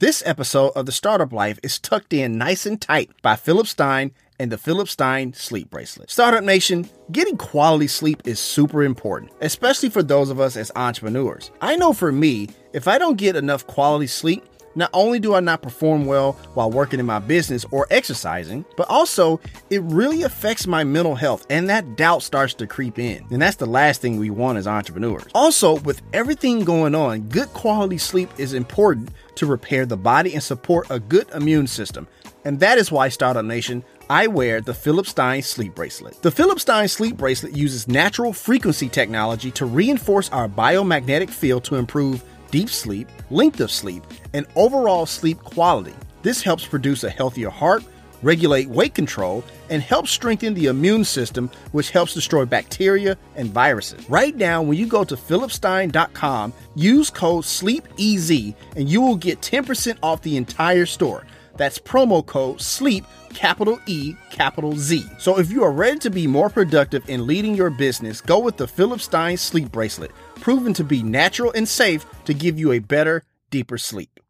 [0.00, 4.12] This episode of The Startup Life is tucked in nice and tight by Philip Stein
[4.38, 6.08] and the Philip Stein Sleep Bracelet.
[6.08, 11.50] Startup Nation, getting quality sleep is super important, especially for those of us as entrepreneurs.
[11.60, 14.44] I know for me, if I don't get enough quality sleep,
[14.76, 18.88] not only do I not perform well while working in my business or exercising, but
[18.88, 23.26] also it really affects my mental health and that doubt starts to creep in.
[23.32, 25.24] And that's the last thing we want as entrepreneurs.
[25.34, 30.42] Also, with everything going on, good quality sleep is important to repair the body and
[30.42, 32.06] support a good immune system.
[32.44, 36.22] And that is why Startup Nation I wear the Philip Stein sleep bracelet.
[36.22, 41.76] The Philip Stein sleep bracelet uses natural frequency technology to reinforce our biomagnetic field to
[41.76, 45.94] improve deep sleep, length of sleep, and overall sleep quality.
[46.22, 47.84] This helps produce a healthier heart,
[48.22, 54.08] regulate weight control, and help strengthen the immune system, which helps destroy bacteria and viruses.
[54.08, 59.98] Right now, when you go to philipstein.com, use code SLEEPEZ and you will get 10%
[60.02, 61.24] off the entire store.
[61.56, 63.04] That's promo code SLEEP,
[63.34, 65.04] capital E, capital Z.
[65.18, 68.56] So if you are ready to be more productive in leading your business, go with
[68.56, 72.78] the Philip Stein Sleep Bracelet, proven to be natural and safe to give you a
[72.78, 74.20] better, deeper sleep.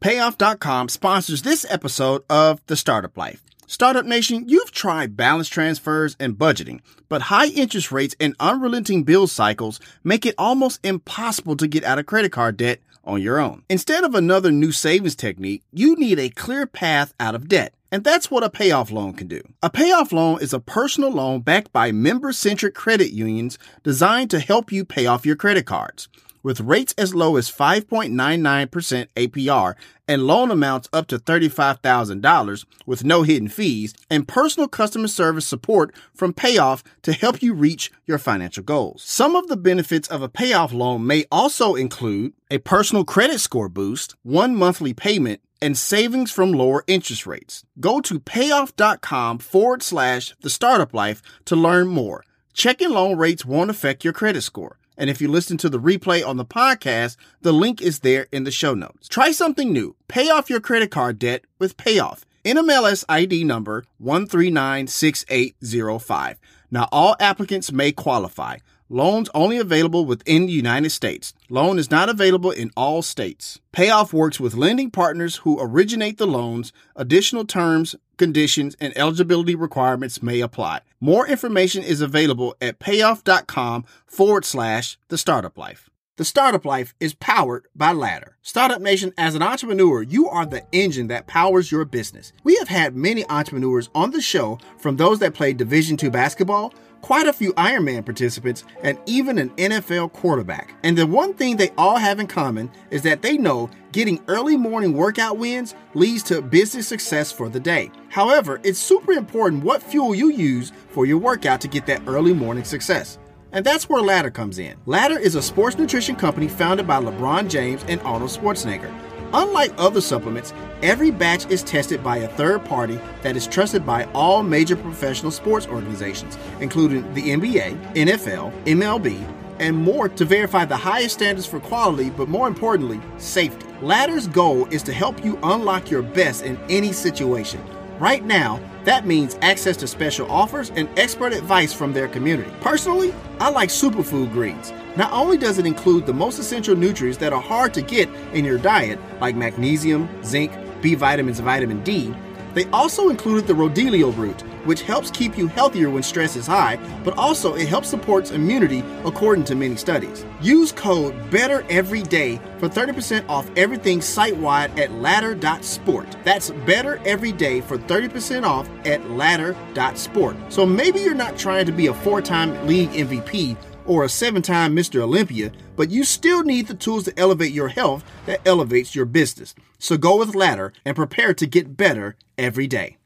[0.00, 3.42] Payoff.com sponsors this episode of The Startup Life.
[3.66, 9.26] Startup Nation, you've tried balance transfers and budgeting, but high interest rates and unrelenting bill
[9.26, 13.64] cycles make it almost impossible to get out of credit card debt on your own.
[13.68, 17.74] Instead of another new savings technique, you need a clear path out of debt.
[17.90, 19.42] And that's what a payoff loan can do.
[19.64, 24.38] A payoff loan is a personal loan backed by member centric credit unions designed to
[24.38, 26.08] help you pay off your credit cards
[26.42, 29.74] with rates as low as 5.99% APR
[30.06, 35.94] and loan amounts up to $35,000 with no hidden fees and personal customer service support
[36.14, 39.02] from Payoff to help you reach your financial goals.
[39.02, 43.68] Some of the benefits of a payoff loan may also include a personal credit score
[43.68, 47.64] boost, one monthly payment, and savings from lower interest rates.
[47.80, 52.24] Go to payoff.com forward slash the startup life to learn more.
[52.52, 54.78] Checking loan rates won't affect your credit score.
[54.98, 58.42] And if you listen to the replay on the podcast, the link is there in
[58.42, 59.08] the show notes.
[59.08, 59.94] Try something new.
[60.08, 62.26] Pay off your credit card debt with Payoff.
[62.44, 66.36] NMLS ID number 1396805.
[66.70, 68.58] Now all applicants may qualify.
[68.90, 71.34] Loans only available within the United States.
[71.50, 73.60] Loan is not available in all states.
[73.70, 76.72] Payoff works with lending partners who originate the loans.
[76.96, 80.80] Additional terms, conditions, and eligibility requirements may apply.
[81.00, 85.90] More information is available at payoff.com forward slash the startup life.
[86.16, 88.38] The Startup Life is powered by Ladder.
[88.42, 92.32] Startup Nation, as an entrepreneur, you are the engine that powers your business.
[92.42, 96.74] We have had many entrepreneurs on the show, from those that play Division II basketball
[97.00, 100.74] quite a few Ironman participants, and even an NFL quarterback.
[100.82, 104.56] And the one thing they all have in common is that they know getting early
[104.56, 107.90] morning workout wins leads to business success for the day.
[108.08, 112.32] However, it's super important what fuel you use for your workout to get that early
[112.32, 113.18] morning success.
[113.52, 114.76] And that's where Ladder comes in.
[114.86, 118.92] Ladder is a sports nutrition company founded by LeBron James and Arnold Schwarzenegger.
[119.32, 124.04] Unlike other supplements, every batch is tested by a third party that is trusted by
[124.14, 129.26] all major professional sports organizations, including the NBA, NFL, MLB,
[129.60, 133.66] and more to verify the highest standards for quality, but more importantly, safety.
[133.82, 137.60] Ladder's goal is to help you unlock your best in any situation.
[137.98, 142.50] Right now, that means access to special offers and expert advice from their community.
[142.60, 144.72] Personally, I like superfood greens.
[144.96, 148.44] Not only does it include the most essential nutrients that are hard to get in
[148.44, 152.14] your diet, like magnesium, zinc, B vitamins, vitamin D,
[152.54, 156.76] they also included the Rhodiola root, which helps keep you healthier when stress is high,
[157.02, 160.26] but also it helps supports immunity according to many studies.
[160.42, 166.14] Use code BETTER EVERY DAY for 30% off everything site-wide at ladder.sport.
[166.22, 170.36] That's better every day for 30% off at ladder.sport.
[170.50, 173.56] So maybe you're not trying to be a four-time league MVP
[173.86, 175.00] or a seven time Mr.
[175.00, 179.54] Olympia, but you still need the tools to elevate your health that elevates your business.
[179.78, 182.97] So go with Ladder and prepare to get better every day.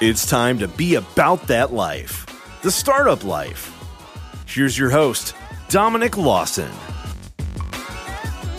[0.00, 2.26] It's time to be about that life,
[2.62, 3.76] the startup life.
[4.46, 5.34] Here's your host,
[5.68, 6.70] Dominic Lawson.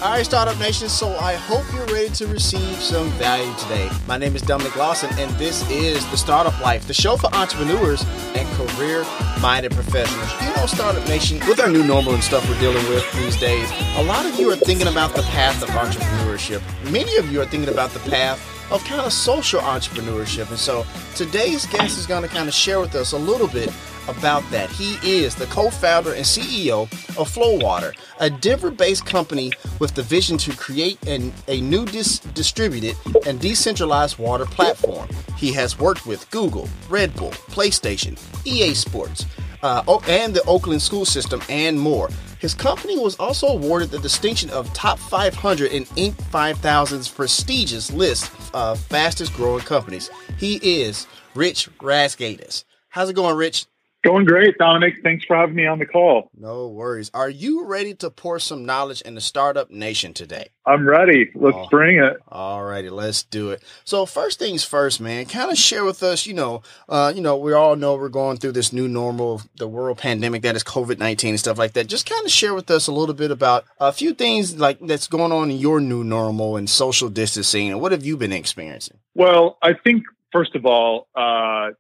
[0.04, 0.90] All right, Startup Nation.
[0.90, 3.88] So I hope you're ready to receive some value today.
[4.08, 8.04] My name is Dominic Lawson, and this is the Startup Life, the show for entrepreneurs
[8.34, 10.32] and career-minded professionals.
[10.42, 13.72] You know, Startup Nation, with our new normal and stuff we're dealing with these days,
[13.98, 16.64] a lot of you are thinking about the path of entrepreneurship.
[16.92, 18.40] Many of you are thinking about the path
[18.72, 20.50] of kind of social entrepreneurship.
[20.50, 20.86] And so
[21.16, 23.72] today's guest is going to kind of share with us a little bit
[24.08, 24.70] about that.
[24.70, 26.84] He is the co founder and CEO
[27.18, 32.20] of FloWater, a Denver based company with the vision to create an, a new dis-
[32.20, 32.96] distributed
[33.26, 35.08] and decentralized water platform.
[35.38, 39.26] He has worked with Google, Red Bull, PlayStation, EA Sports,
[39.64, 42.10] uh, and the Oakland school system, and more.
[42.42, 46.16] His company was also awarded the distinction of Top 500 in Inc.
[46.32, 50.10] 5000's prestigious list of fastest growing companies.
[50.40, 51.06] He is
[51.36, 52.64] Rich Razgaitis.
[52.90, 53.68] How's it going, Rich?
[54.04, 54.96] Going great, Dominic.
[55.04, 56.32] Thanks for having me on the call.
[56.36, 57.12] No worries.
[57.14, 60.50] Are you ready to pour some knowledge in the startup nation today?
[60.66, 61.30] I'm ready.
[61.36, 62.18] Let's oh, bring it.
[62.28, 63.62] All righty, let's do it.
[63.84, 65.28] So first things first, man.
[65.28, 66.26] Kind of share with us.
[66.26, 69.68] You know, uh, you know, we all know we're going through this new normal, the
[69.68, 71.86] world pandemic that is COVID nineteen and stuff like that.
[71.86, 75.08] Just kind of share with us a little bit about a few things like that's
[75.08, 78.98] going on in your new normal and social distancing, and what have you been experiencing?
[79.14, 81.72] Well, I think first of all, uh,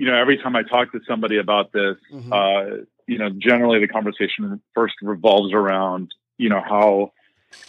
[0.00, 2.32] you know, every time I talk to somebody about this, mm-hmm.
[2.32, 7.12] uh, you know, generally the conversation first revolves around, you know, how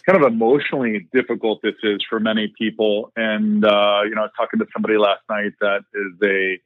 [0.05, 3.11] kind of emotionally difficult this is for many people.
[3.17, 6.61] And, uh, you know, I was talking to somebody last night that is a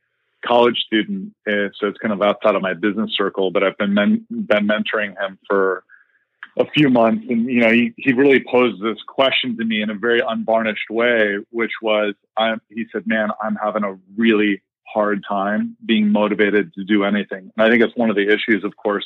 [0.47, 1.33] college student.
[1.47, 4.67] Uh, so it's kind of outside of my business circle, but I've been, men- been
[4.67, 5.83] mentoring him for
[6.59, 7.25] a few months.
[7.27, 10.91] And, you know, he, he really posed this question to me in a very unvarnished
[10.91, 16.73] way, which was, I'm, he said, man, I'm having a really hard time being motivated
[16.73, 17.51] to do anything.
[17.55, 19.05] And I think it's one of the issues, of course,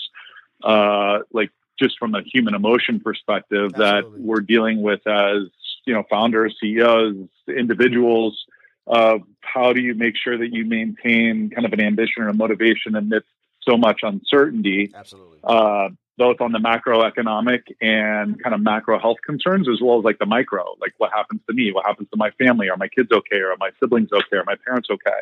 [0.64, 4.20] uh, like just from a human emotion perspective Absolutely.
[4.20, 5.44] that we're dealing with as,
[5.86, 7.16] you know, founders, CEOs,
[7.48, 8.46] individuals.
[8.88, 12.34] Of how do you make sure that you maintain kind of an ambition or a
[12.34, 13.30] motivation amidst
[13.62, 14.92] so much uncertainty?
[14.96, 15.38] Absolutely.
[15.44, 20.20] Uh, both on the macroeconomic and kind of macro health concerns, as well as like
[20.20, 23.10] the micro, like what happens to me, what happens to my family, are my kids
[23.12, 25.22] okay, are my siblings okay, are my parents okay?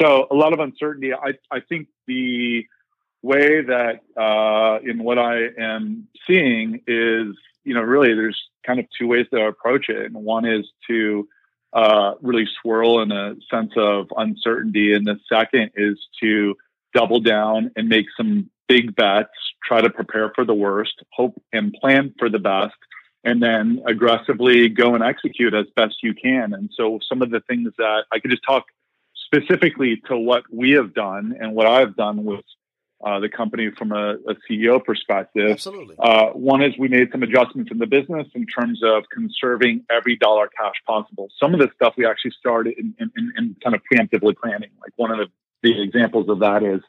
[0.00, 1.12] So a lot of uncertainty.
[1.12, 2.66] I, I think the
[3.22, 7.28] way that uh, in what I am seeing is,
[7.64, 10.04] you know, really there's kind of two ways to approach it.
[10.04, 11.28] And one is to
[11.72, 14.92] uh, really swirl in a sense of uncertainty.
[14.92, 16.54] And the second is to
[16.92, 19.30] double down and make some big bets,
[19.66, 22.74] try to prepare for the worst, hope and plan for the best,
[23.24, 26.52] and then aggressively go and execute as best you can.
[26.52, 28.64] And so some of the things that I could just talk
[29.24, 32.44] specifically to what we have done and what I've done with
[33.04, 35.50] uh, the company from a, a CEO perspective.
[35.50, 35.96] Absolutely.
[35.98, 40.16] Uh, one is we made some adjustments in the business in terms of conserving every
[40.16, 41.28] dollar cash possible.
[41.38, 44.70] Some of the stuff we actually started in, in, in kind of preemptively planning.
[44.80, 45.26] Like one of the,
[45.62, 46.80] the examples of that is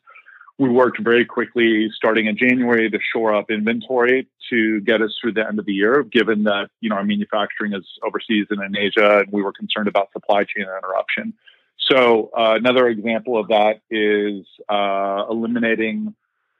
[0.57, 5.33] we worked very quickly starting in January to shore up inventory to get us through
[5.33, 8.77] the end of the year, given that, you know, our manufacturing is overseas and in
[8.81, 11.33] Asia and we were concerned about supply chain interruption.
[11.79, 16.15] So uh, another example of that is uh, eliminating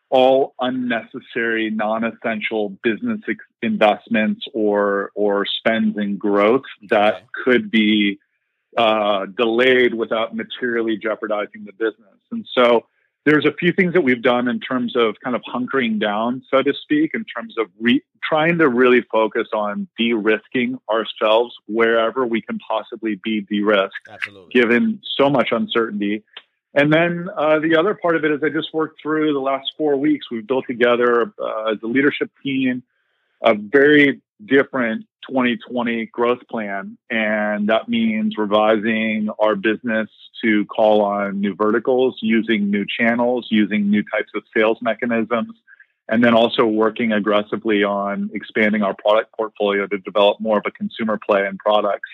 [0.10, 8.20] all unnecessary, non-essential business ex- investments or or spends in growth that could be
[8.78, 12.20] uh, delayed without materially jeopardizing the business.
[12.32, 12.86] And so
[13.26, 16.62] there's a few things that we've done in terms of kind of hunkering down, so
[16.62, 22.42] to speak, in terms of re- trying to really focus on de-risking ourselves wherever we
[22.42, 24.08] can possibly be de-risked,
[24.52, 26.24] given so much uncertainty.
[26.76, 29.72] And then uh, the other part of it is I just worked through the last
[29.78, 30.30] four weeks.
[30.30, 32.84] We've built together uh, as a leadership team
[33.46, 36.98] a very different 2020 growth plan.
[37.10, 40.10] And that means revising our business
[40.44, 45.56] to call on new verticals, using new channels, using new types of sales mechanisms,
[46.10, 50.72] and then also working aggressively on expanding our product portfolio to develop more of a
[50.72, 52.10] consumer play in products.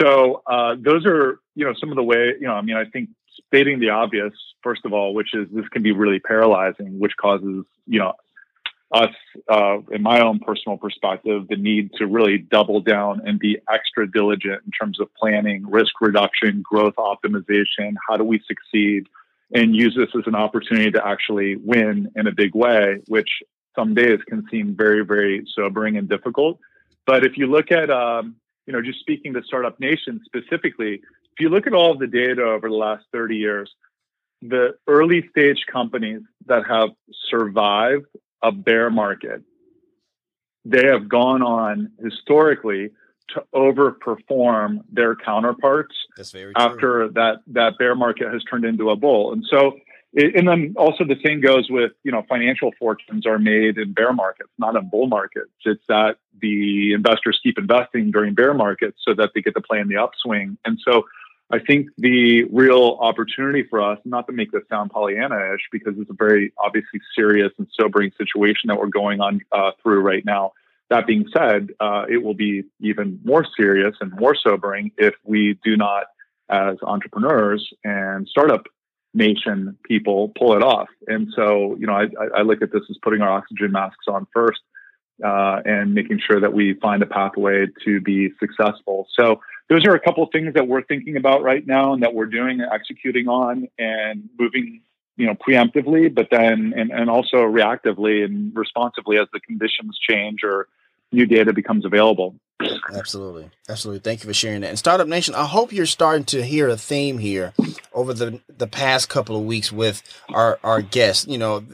[0.00, 2.84] So uh, those are, you know, some of the way, you know, I mean, I
[2.86, 3.10] think
[3.46, 7.64] stating the obvious, first of all, which is this can be really paralyzing, which causes,
[7.86, 8.14] you know,
[8.92, 9.14] us,
[9.48, 14.10] uh, in my own personal perspective, the need to really double down and be extra
[14.10, 17.94] diligent in terms of planning, risk reduction, growth optimization.
[18.08, 19.06] How do we succeed?
[19.52, 23.28] And use this as an opportunity to actually win in a big way, which
[23.76, 26.58] some days can seem very, very sobering and difficult.
[27.06, 28.36] But if you look at, um,
[28.66, 32.06] you know, just speaking to Startup Nation specifically, if you look at all of the
[32.06, 33.70] data over the last 30 years,
[34.40, 36.90] the early stage companies that have
[37.28, 38.06] survived
[38.42, 39.42] a bear market,
[40.64, 42.90] they have gone on historically
[43.30, 45.94] to overperform their counterparts
[46.56, 49.32] after that that bear market has turned into a bull.
[49.32, 49.72] And so,
[50.12, 53.92] it, and then also the same goes with you know financial fortunes are made in
[53.92, 55.50] bear markets, not in bull markets.
[55.64, 59.80] It's that the investors keep investing during bear markets so that they get to play
[59.80, 60.58] in the upswing.
[60.64, 61.04] And so
[61.54, 66.10] I think the real opportunity for us, not to make this sound Pollyanna-ish, because it's
[66.10, 70.52] a very obviously serious and sobering situation that we're going on uh, through right now.
[70.90, 75.56] That being said, uh, it will be even more serious and more sobering if we
[75.62, 76.04] do not,
[76.50, 78.64] as entrepreneurs and startup
[79.14, 80.88] nation people, pull it off.
[81.06, 82.06] And so, you know, I,
[82.38, 84.60] I look at this as putting our oxygen masks on first
[85.24, 89.06] uh, and making sure that we find a pathway to be successful.
[89.18, 92.14] So, those are a couple of things that we're thinking about right now and that
[92.14, 94.82] we're doing and executing on and moving
[95.16, 100.40] you know preemptively but then and, and also reactively and responsively as the conditions change
[100.42, 100.68] or
[101.14, 102.34] new data becomes available.
[102.94, 103.50] Absolutely.
[103.68, 104.00] Absolutely.
[104.00, 104.68] Thank you for sharing that.
[104.68, 107.52] And startup nation i hope you're starting to hear a theme here
[107.92, 110.02] over the the past couple of weeks with
[110.32, 111.26] our our guests.
[111.26, 111.64] You know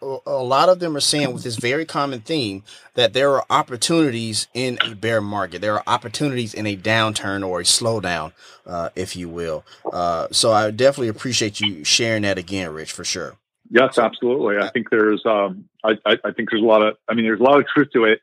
[0.00, 2.62] a lot of them are saying with this very common theme
[2.94, 5.60] that there are opportunities in a bear market.
[5.60, 8.32] There are opportunities in a downturn or a slowdown,
[8.66, 9.64] uh, if you will.
[9.92, 13.36] Uh, so I definitely appreciate you sharing that again, Rich, for sure.
[13.70, 14.56] Yes, absolutely.
[14.58, 17.42] I think there's, um, I, I, think there's a lot of, I mean, there's a
[17.42, 18.20] lot of truth to it.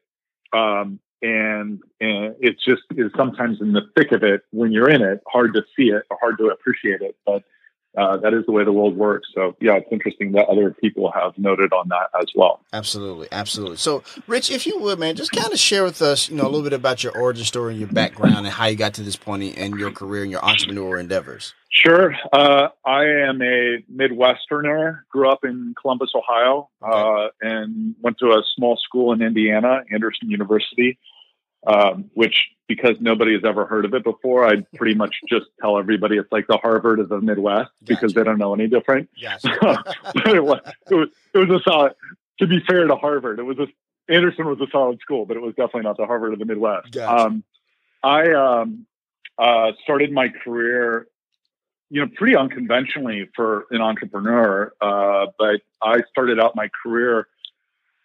[0.54, 5.02] Um, and, and it's just is sometimes in the thick of it when you're in
[5.02, 7.16] it, hard to see it or hard to appreciate it.
[7.26, 7.44] But
[7.98, 9.28] uh, that is the way the world works.
[9.34, 12.62] So yeah, it's interesting that other people have noted on that as well.
[12.74, 13.78] Absolutely, absolutely.
[13.78, 16.50] So, Rich, if you would, man, just kind of share with us, you know, a
[16.50, 19.16] little bit about your origin story and your background and how you got to this
[19.16, 21.54] point in your career and your entrepreneurial endeavors.
[21.70, 22.16] Sure.
[22.32, 25.02] Uh, I am a Midwesterner.
[25.10, 30.30] Grew up in Columbus, Ohio, uh, and went to a small school in Indiana, Anderson
[30.30, 30.98] University
[31.66, 35.78] um, which because nobody has ever heard of it before, I pretty much just tell
[35.78, 37.86] everybody it's like the Harvard of the Midwest gotcha.
[37.86, 39.10] because they don't know any different.
[39.22, 39.84] Gotcha.
[40.26, 41.94] it, was, it, was, it was a solid.
[42.40, 43.68] To be fair to Harvard, it was a
[44.12, 46.92] Anderson was a solid school, but it was definitely not the Harvard of the Midwest.
[46.92, 47.26] Gotcha.
[47.26, 47.44] Um,
[48.04, 48.86] I um,
[49.38, 51.08] uh, started my career,
[51.90, 57.28] you know, pretty unconventionally for an entrepreneur, uh, but I started out my career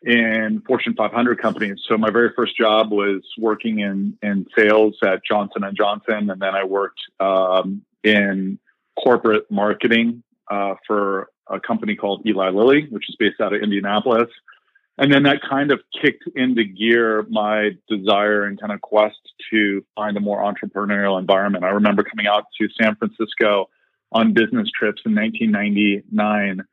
[0.02, 1.78] in Fortune 500 companies.
[1.86, 6.40] So my very first job was working in in sales at Johnson and Johnson, and
[6.40, 8.58] then I worked um, in
[9.02, 14.28] corporate marketing uh, for a company called Eli Lilly, which is based out of Indianapolis.
[14.98, 19.18] And then that kind of kicked into gear my desire and kind of quest
[19.50, 21.64] to find a more entrepreneurial environment.
[21.64, 23.70] I remember coming out to San Francisco
[24.12, 26.66] on business trips in 1999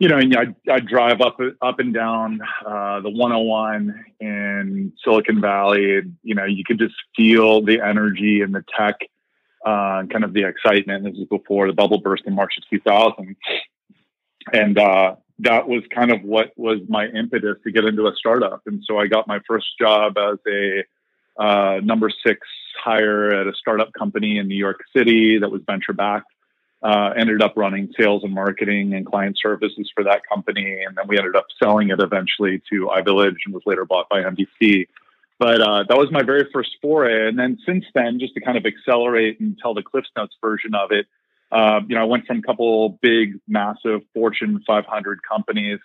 [0.00, 5.42] you know, and I'd, I'd drive up up and down uh, the 101 in Silicon
[5.42, 5.98] Valley.
[5.98, 8.96] And, you know, you could just feel the energy and the tech,
[9.64, 11.04] uh, kind of the excitement.
[11.04, 13.36] This is before the bubble burst in March of 2000,
[14.54, 18.62] and uh, that was kind of what was my impetus to get into a startup.
[18.64, 20.82] And so I got my first job as a
[21.38, 22.40] uh, number six
[22.82, 26.32] hire at a startup company in New York City that was venture backed
[26.82, 30.82] uh, ended up running sales and marketing and client services for that company.
[30.86, 34.22] And then we ended up selling it eventually to iVillage and was later bought by
[34.22, 34.88] NBC.
[35.38, 37.28] But uh, that was my very first foray.
[37.28, 40.74] And then since then, just to kind of accelerate and tell the Cliffs Notes version
[40.74, 41.06] of it,
[41.52, 45.80] uh, you know, I went from a couple big, massive Fortune 500 companies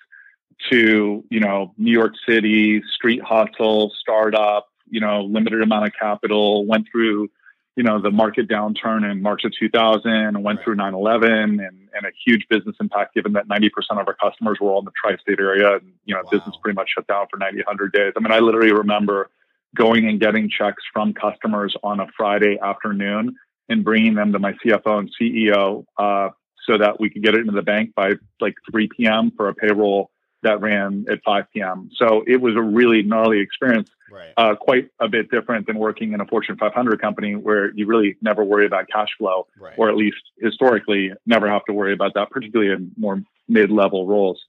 [0.71, 6.65] to, you know, New York City, street hustle, startup, you know, limited amount of capital,
[6.65, 7.29] went through
[7.75, 11.59] you know, the market downturn in March of 2000 and went through 9 11 and,
[11.59, 14.91] and a huge business impact given that 90% of our customers were all in the
[14.91, 15.75] tri state area.
[15.75, 16.29] And, you know, wow.
[16.31, 18.13] business pretty much shut down for 90, 100 days.
[18.15, 19.29] I mean, I literally remember
[19.75, 23.35] going and getting checks from customers on a Friday afternoon
[23.67, 26.29] and bringing them to my CFO and CEO uh,
[26.65, 29.31] so that we could get it into the bank by like 3 p.m.
[29.35, 30.11] for a payroll
[30.43, 31.89] that ran at 5 p.m.
[31.95, 34.33] So it was a really gnarly experience, right.
[34.37, 38.17] uh, quite a bit different than working in a Fortune 500 company where you really
[38.21, 39.73] never worry about cash flow, right.
[39.77, 44.43] or at least historically never have to worry about that, particularly in more mid-level roles.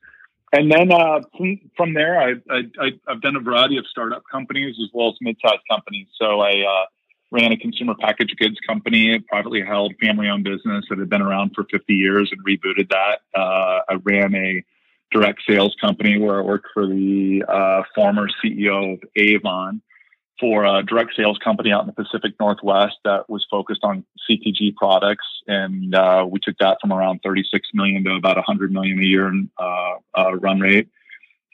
[0.53, 1.21] And then uh,
[1.77, 5.63] from there, I, I, have done a variety of startup companies as well as mid-sized
[5.69, 6.07] companies.
[6.19, 6.87] So I uh,
[7.33, 11.53] ran a consumer packaged goods company, a privately held, family-owned business that had been around
[11.55, 13.21] for 50 years, and rebooted that.
[13.35, 14.65] Uh, I ran a
[15.11, 19.83] direct sales company where I worked for the uh, former CEO of Avon
[20.39, 24.77] for a direct sales company out in the Pacific Northwest that was focused on CPG
[24.77, 29.05] products, and uh, we took that from around 36 million to about 100 million a
[29.05, 30.89] year in uh, uh, run rate.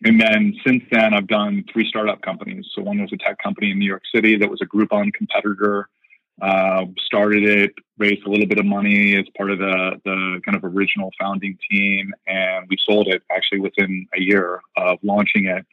[0.04, 2.66] And then since then, I've done three startup companies.
[2.74, 5.88] So one was a tech company in New York City that was a Groupon competitor.
[6.40, 10.56] Uh, started it, raised a little bit of money as part of the the kind
[10.56, 15.64] of original founding team, and we sold it actually within a year of launching it,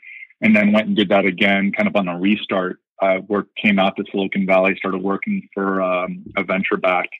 [0.41, 2.79] and then went and did that again, kind of on a restart.
[3.01, 7.15] Uh, work came out to Silicon Valley, started working for um, a venture backed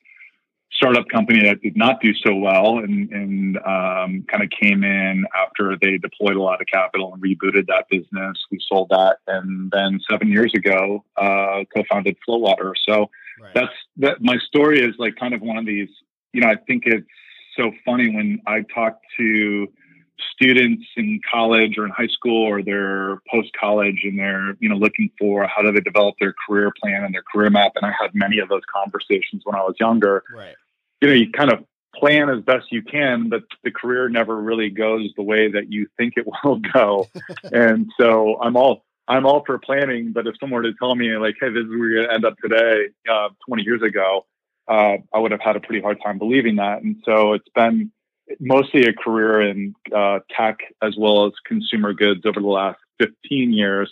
[0.72, 5.26] startup company that did not do so well and, and um, kind of came in
[5.36, 8.38] after they deployed a lot of capital and rebooted that business.
[8.50, 12.74] We sold that, and then seven years ago, uh, co-founded FloWater.
[12.88, 13.54] So right.
[13.54, 14.18] that's that.
[14.22, 15.90] My story is like kind of one of these.
[16.34, 17.08] You know, I think it's
[17.58, 19.68] so funny when I talk to
[20.34, 24.76] students in college or in high school or they're post college and they're you know
[24.76, 27.94] looking for how do they develop their career plan and their career map and i
[27.98, 30.56] had many of those conversations when i was younger right
[31.02, 31.64] you know, you kind of
[31.96, 35.88] plan as best you can, but the career never really goes the way that you
[35.98, 37.08] think it will go.
[37.52, 41.18] and so I'm all I'm all for planning, but if someone were to tell me
[41.18, 44.26] like, "Hey, this is where you're going to end up today," uh, 20 years ago,
[44.70, 46.84] uh, I would have had a pretty hard time believing that.
[46.84, 47.92] And so it's been
[48.40, 53.52] mostly a career in uh, tech as well as consumer goods over the last 15
[53.52, 53.92] years.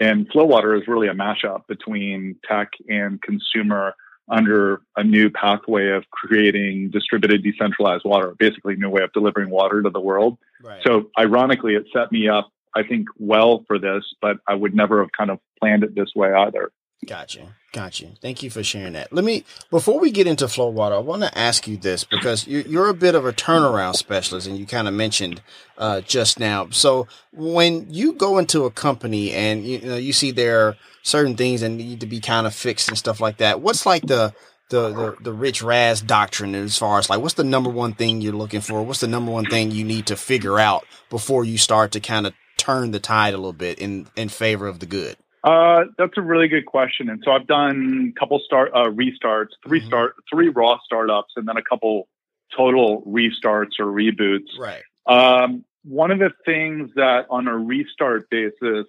[0.00, 3.94] And FloWater is really a mashup between tech and consumer
[4.30, 9.48] under a new pathway of creating distributed decentralized water, basically a new way of delivering
[9.48, 10.36] water to the world.
[10.62, 10.82] Right.
[10.86, 15.00] So ironically, it set me up, I think, well for this, but I would never
[15.00, 16.70] have kind of planned it this way either.
[17.06, 17.54] Gotcha.
[17.72, 18.06] Gotcha.
[18.22, 19.12] Thank you for sharing that.
[19.12, 22.88] Let me, before we get into FloWater, I want to ask you this because you're,
[22.88, 25.42] a bit of a turnaround specialist and you kind of mentioned
[25.76, 26.70] uh, just now.
[26.70, 31.36] So when you go into a company and you, know, you see there are certain
[31.36, 34.32] things that need to be kind of fixed and stuff like that, what's like the,
[34.70, 38.22] the, the, the rich Raz doctrine as far as like, what's the number one thing
[38.22, 38.82] you're looking for?
[38.82, 42.26] What's the number one thing you need to figure out before you start to kind
[42.26, 42.34] of
[42.68, 45.16] turn the tide a little bit in, in favor of the good?
[45.42, 47.08] Uh, that's a really good question.
[47.08, 49.86] And so I've done a couple start uh, restarts, 3 mm-hmm.
[49.86, 52.08] start, three raw startups, and then a couple
[52.54, 54.58] total restarts or reboots.
[54.58, 54.82] Right.
[55.06, 58.86] Um, one of the things that on a restart basis,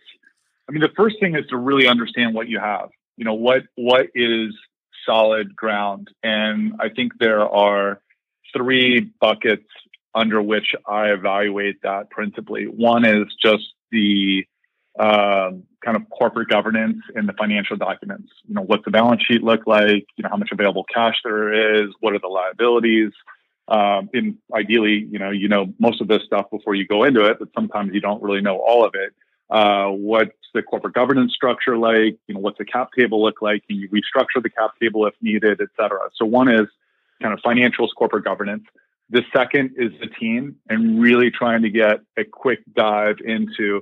[0.68, 2.90] I mean, the first thing is to really understand what you have.
[3.16, 4.54] You know, what what is
[5.06, 8.02] solid ground, and I think there are
[8.56, 9.68] three buckets
[10.16, 12.66] under which I evaluate that principally.
[12.66, 14.46] One is just the
[15.00, 18.32] um, kind of corporate governance and the financial documents.
[18.48, 20.06] You know, what's the balance sheet look like?
[20.18, 21.90] You know, how much available cash there is?
[22.00, 23.12] What are the liabilities?
[23.68, 27.26] Um, and ideally, you know, you know most of this stuff before you go into
[27.26, 29.14] it, but sometimes you don't really know all of it.
[29.50, 32.18] Uh, what's the corporate governance structure like?
[32.28, 33.66] You know, what's the cap table look like?
[33.68, 36.10] Can you restructure the cap table if needed, et cetera?
[36.16, 36.68] So one is
[37.22, 38.64] kind of financials, corporate governance.
[39.10, 43.82] The second is the team and really trying to get a quick dive into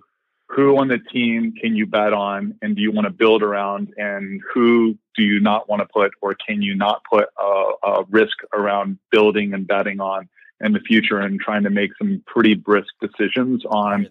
[0.49, 3.93] who on the team can you bet on and do you want to build around
[3.97, 8.03] and who do you not want to put or can you not put a, a,
[8.09, 10.29] risk around building and betting on
[10.61, 14.07] in the future and trying to make some pretty brisk decisions on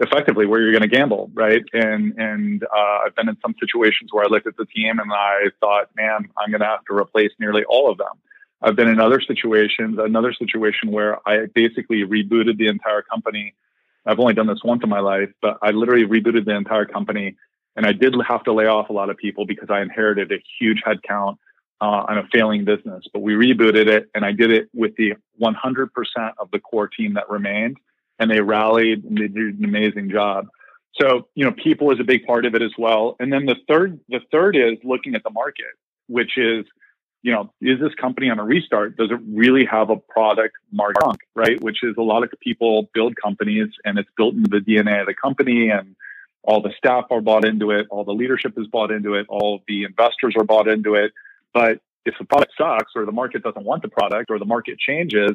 [0.00, 1.62] effectively where you're going to gamble right?
[1.72, 5.10] And and uh, i've been in some situations where i looked at the team and
[5.10, 8.18] i thought man i'm going to have to replace nearly all of them
[8.62, 13.54] i've been in other situations another situation where i basically rebooted the entire company
[14.06, 17.36] I've only done this once in my life, but I literally rebooted the entire company
[17.76, 20.42] and I did have to lay off a lot of people because I inherited a
[20.58, 21.36] huge headcount
[21.80, 23.04] uh, on a failing business.
[23.12, 25.88] But we rebooted it and I did it with the 100%
[26.38, 27.76] of the core team that remained
[28.18, 30.48] and they rallied and they did an amazing job.
[31.00, 33.16] So, you know, people is a big part of it as well.
[33.20, 35.72] And then the third, the third is looking at the market,
[36.08, 36.66] which is
[37.22, 38.96] you know, is this company on a restart?
[38.96, 41.60] Does it really have a product market, right?
[41.60, 45.06] Which is a lot of people build companies and it's built into the DNA of
[45.06, 45.96] the company and
[46.42, 49.62] all the staff are bought into it, all the leadership is bought into it, all
[49.68, 51.12] the investors are bought into it.
[51.52, 54.78] But if the product sucks or the market doesn't want the product or the market
[54.78, 55.32] changes,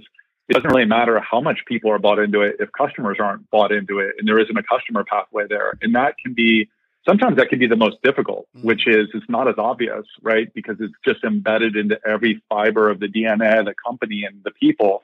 [0.47, 3.71] it doesn't really matter how much people are bought into it if customers aren't bought
[3.71, 5.73] into it and there isn't a customer pathway there.
[5.81, 6.69] And that can be
[7.07, 8.67] sometimes that can be the most difficult, mm-hmm.
[8.67, 10.53] which is it's not as obvious, right?
[10.53, 14.51] Because it's just embedded into every fiber of the DNA of the company and the
[14.51, 15.03] people.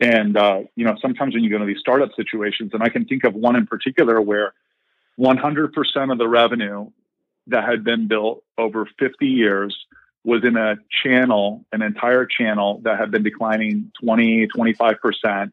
[0.00, 3.04] And uh, you know, sometimes when you go into these startup situations, and I can
[3.04, 4.54] think of one in particular where
[5.18, 6.90] 100% of the revenue
[7.48, 9.76] that had been built over 50 years
[10.24, 15.52] was in a channel, an entire channel that had been declining 20, 25%.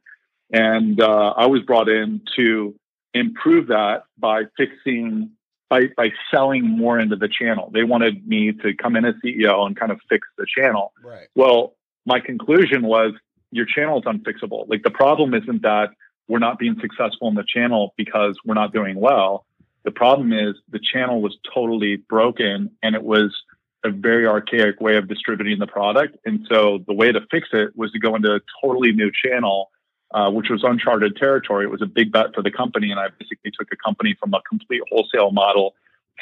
[0.52, 2.76] And uh, I was brought in to
[3.14, 5.32] improve that by fixing
[5.70, 7.70] by by selling more into the channel.
[7.74, 10.94] They wanted me to come in as CEO and kind of fix the channel.
[11.04, 11.28] Right.
[11.36, 13.14] Well, my conclusion was
[13.52, 14.68] your channel is unfixable.
[14.70, 15.90] Like the problem isn't that
[16.28, 19.46] we're not being successful in the channel because we're not doing well.
[19.84, 23.36] The problem is the channel was totally broken and it was
[23.84, 26.18] a very archaic way of distributing the product.
[26.26, 29.72] And so the way to fix it was to go into a totally new channel,
[30.12, 31.66] uh, which was uncharted territory.
[31.66, 32.92] It was a big bet for the company.
[32.92, 35.76] And I basically took a company from a complete wholesale model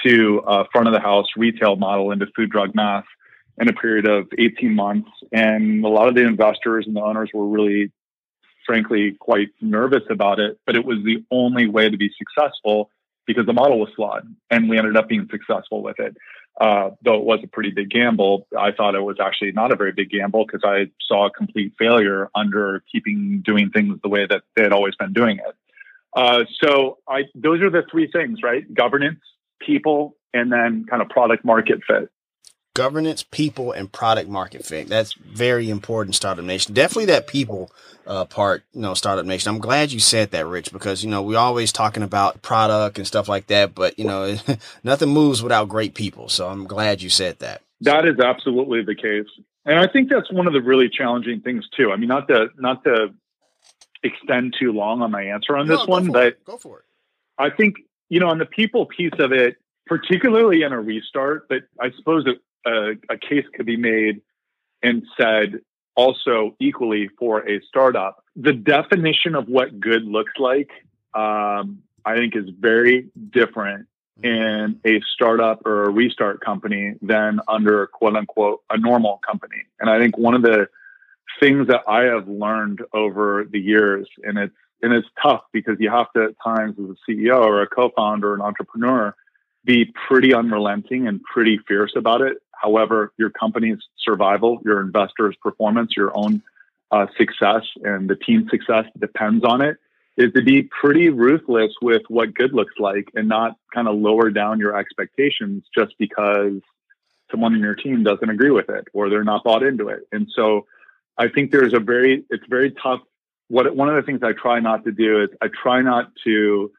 [0.05, 3.05] to a front of the house retail model into food, drug, mass
[3.59, 5.09] in a period of 18 months.
[5.31, 7.91] And a lot of the investors and the owners were really,
[8.65, 10.59] frankly, quite nervous about it.
[10.65, 12.89] But it was the only way to be successful
[13.25, 14.27] because the model was flawed.
[14.51, 16.15] And we ended up being successful with it.
[16.59, 19.75] Uh, though it was a pretty big gamble, I thought it was actually not a
[19.75, 24.25] very big gamble because I saw a complete failure under keeping doing things the way
[24.25, 25.55] that they had always been doing it.
[26.15, 28.71] Uh, so I, those are the three things, right?
[28.73, 29.19] Governance,
[29.61, 32.09] people, and then kind of product market fit
[32.77, 34.87] governance, people, and product market fit.
[34.87, 36.75] That's very important, Startup Nation.
[36.75, 37.71] Definitely that people
[38.05, 39.49] uh, part, you know, Startup Nation.
[39.49, 43.07] I'm glad you said that, Rich, because, you know, we're always talking about product and
[43.07, 44.37] stuff like that, but, you know,
[44.83, 46.29] nothing moves without great people.
[46.29, 47.63] So I'm glad you said that.
[47.81, 49.25] That is absolutely the case.
[49.65, 51.91] And I think that's one of the really challenging things too.
[51.91, 53.07] I mean, not to, not to
[54.03, 56.45] extend too long on my answer on no, this one, but it.
[56.45, 56.85] go for it.
[57.39, 59.55] I think, you know, on the people piece of it,
[59.87, 64.21] particularly in a restart, but I suppose it a, a case could be made
[64.83, 65.59] and said
[65.95, 68.23] also equally for a startup.
[68.35, 70.69] The definition of what good looks like,
[71.13, 73.87] um, I think, is very different
[74.23, 79.63] in a startup or a restart company than under quote unquote a normal company.
[79.79, 80.67] And I think one of the
[81.39, 85.89] things that I have learned over the years, and it's and it's tough because you
[85.89, 89.15] have to at times as a CEO or a co-founder or an entrepreneur
[89.67, 95.91] be pretty unrelenting and pretty fierce about it However, your company's survival, your investors' performance,
[95.95, 96.41] your own
[96.91, 99.77] uh, success, and the team's success depends on it,
[100.17, 104.31] is to be pretty ruthless with what good looks like and not kind of lower
[104.31, 106.59] down your expectations just because
[107.29, 110.07] someone in your team doesn't agree with it or they're not bought into it.
[110.11, 110.65] And so
[111.17, 113.01] I think there's a very, it's very tough.
[113.49, 116.71] What one of the things I try not to do is I try not to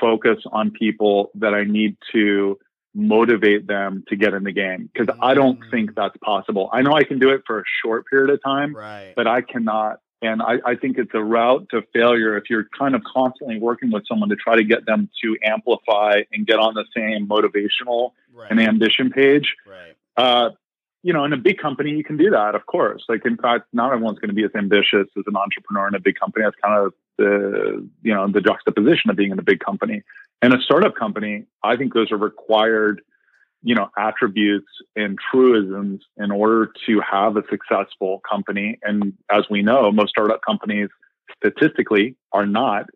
[0.00, 2.58] focus on people that I need to
[2.94, 5.24] motivate them to get in the game because mm-hmm.
[5.24, 5.70] I don't mm.
[5.70, 6.68] think that's possible.
[6.72, 9.12] I know I can do it for a short period of time, right.
[9.16, 10.00] but I cannot.
[10.20, 13.90] And I, I think it's a route to failure if you're kind of constantly working
[13.90, 18.12] with someone to try to get them to amplify and get on the same motivational
[18.32, 18.48] right.
[18.48, 19.56] and ambition page.
[19.66, 19.96] Right.
[20.16, 20.50] Uh,
[21.02, 23.04] you know, in a big company, you can do that, of course.
[23.08, 26.00] Like, in fact, not everyone's going to be as ambitious as an entrepreneur in a
[26.00, 26.44] big company.
[26.44, 30.02] That's kind of the, you know, the juxtaposition of being in a big company.
[30.40, 33.02] And a startup company, I think those are required,
[33.62, 38.78] you know, attributes and truisms in order to have a successful company.
[38.82, 40.88] And as we know, most startup companies
[41.36, 42.86] statistically are not.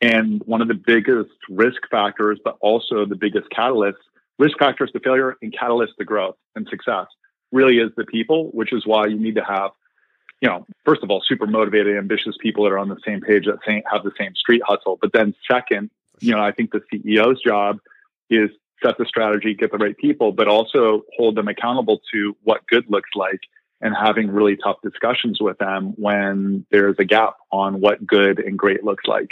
[0.00, 3.98] And one of the biggest risk factors, but also the biggest catalyst,
[4.38, 7.06] risk factors to failure and catalyst to growth and success
[7.52, 9.70] really is the people, which is why you need to have,
[10.44, 13.46] you know, first of all, super motivated, ambitious people that are on the same page
[13.46, 13.56] that
[13.90, 14.98] have the same street hustle.
[15.00, 15.88] But then second,
[16.20, 17.78] you know, I think the CEO's job
[18.28, 18.50] is
[18.84, 22.84] set the strategy, get the right people, but also hold them accountable to what good
[22.90, 23.40] looks like
[23.80, 28.58] and having really tough discussions with them when there's a gap on what good and
[28.58, 29.30] great looks like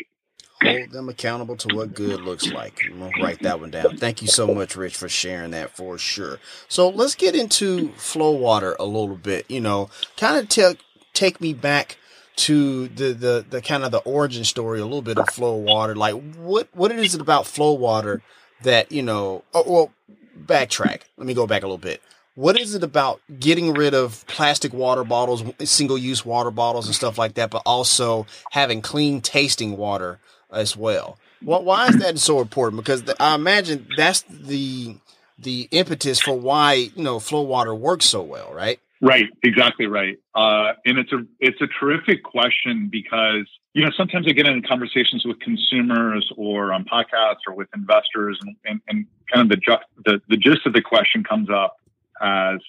[0.65, 2.79] hold them accountable to what good looks like.
[2.89, 3.97] I'm gonna write that one down.
[3.97, 6.39] Thank you so much, Rich, for sharing that for sure.
[6.69, 9.51] So let's get into FloWater a little bit.
[9.51, 10.79] You know, kind of take
[11.13, 11.97] take me back
[12.35, 15.97] to the, the the kind of the origin story a little bit of FloWater.
[15.97, 18.21] Like what what is it about FloWater
[18.63, 19.45] that you know?
[19.55, 19.93] Oh, well,
[20.39, 21.03] backtrack.
[21.17, 22.03] Let me go back a little bit.
[22.35, 26.95] What is it about getting rid of plastic water bottles, single use water bottles, and
[26.95, 30.19] stuff like that, but also having clean tasting water
[30.51, 31.19] as well.
[31.43, 32.83] Well, why is that so important?
[32.83, 34.97] Because the, I imagine that's the
[35.39, 38.79] the impetus for why you know FloWater works so well, right?
[39.05, 40.17] Right, exactly right.
[40.33, 44.63] Uh, and it's a it's a terrific question because you know sometimes I get in
[44.63, 49.57] conversations with consumers or on podcasts or with investors, and, and, and kind of the,
[49.57, 51.79] ju- the the gist of the question comes up
[52.23, 52.61] as,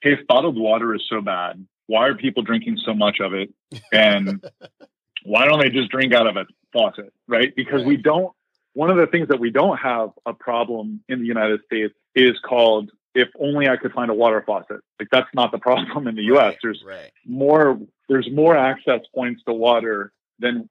[0.00, 3.52] "Hey, if bottled water is so bad, why are people drinking so much of it?
[3.92, 4.42] And
[5.24, 7.54] why don't they just drink out of a faucet, right?
[7.56, 8.32] Because we don't,
[8.74, 12.38] one of the things that we don't have a problem in the United States is
[12.40, 14.80] called if only I could find a water faucet.
[14.98, 16.38] Like that's not the problem in the US.
[16.38, 17.10] Right, there's right.
[17.26, 17.78] more
[18.08, 20.68] there's more access points to water than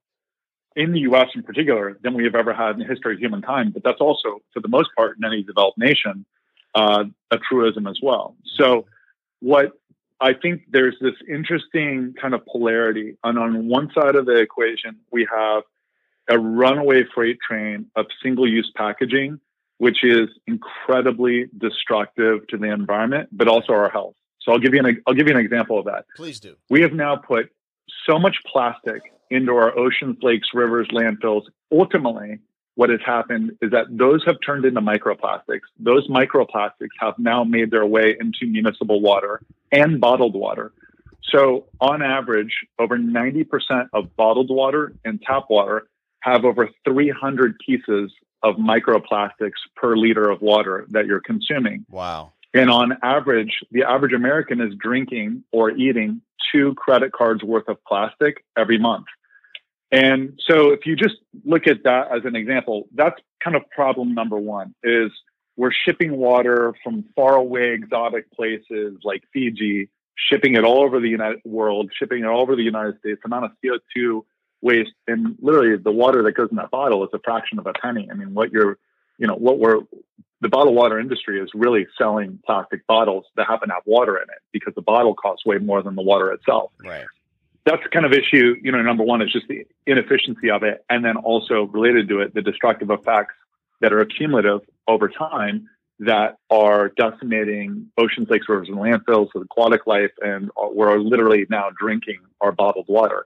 [0.75, 3.73] in the US in particular than we have ever had in the history of humankind.
[3.73, 6.25] But that's also, for the most part, in any developed nation,
[6.75, 8.35] uh, a truism as well.
[8.57, 8.85] So
[9.39, 9.73] what
[10.19, 13.17] I think there's this interesting kind of polarity.
[13.23, 15.63] And on one side of the equation, we have
[16.27, 19.39] a runaway freight train of single use packaging
[19.77, 24.15] which is incredibly destructive to the environment, but also our health.
[24.41, 26.05] So I'll give you an I'll give you an example of that.
[26.15, 26.55] Please do.
[26.69, 27.49] We have now put
[28.09, 31.43] so much plastic into our oceans, lakes, rivers, landfills.
[31.71, 32.39] Ultimately,
[32.75, 35.67] what has happened is that those have turned into microplastics.
[35.79, 40.71] Those microplastics have now made their way into municipal water and bottled water.
[41.23, 45.87] So, on average, over 90% of bottled water and tap water
[46.21, 51.85] have over 300 pieces of microplastics per liter of water that you're consuming.
[51.89, 52.33] Wow.
[52.53, 56.21] And on average, the average American is drinking or eating
[56.51, 59.05] two credit cards worth of plastic every month.
[59.91, 64.13] And so if you just look at that as an example, that's kind of problem
[64.13, 65.11] number one is
[65.55, 71.09] we're shipping water from far away exotic places like Fiji, shipping it all over the
[71.09, 74.23] United world, shipping it all over the United States, amount of CO2
[74.61, 77.73] waste and literally the water that goes in that bottle is a fraction of a
[77.73, 78.07] penny.
[78.11, 78.77] I mean, what you're,
[79.17, 79.81] you know, what we're,
[80.41, 84.23] the bottled water industry is really selling plastic bottles that happen to have water in
[84.23, 86.71] it because the bottle costs way more than the water itself.
[86.83, 87.05] Right.
[87.65, 90.85] That's kind of issue, you know, number one is just the inefficiency of it.
[90.89, 93.33] And then also related to it, the destructive effects
[93.81, 95.67] that are accumulative over time
[95.99, 100.11] that are decimating oceans, lakes, rivers, and landfills with aquatic life.
[100.21, 103.25] And we're literally now drinking our bottled water.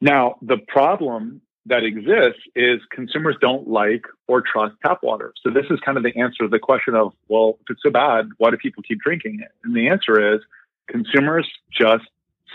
[0.00, 5.34] Now, the problem that exists is consumers don't like or trust tap water.
[5.42, 7.90] So this is kind of the answer to the question of, well, if it's so
[7.90, 9.52] bad, why do people keep drinking it?
[9.62, 10.40] And the answer is
[10.88, 12.04] consumers just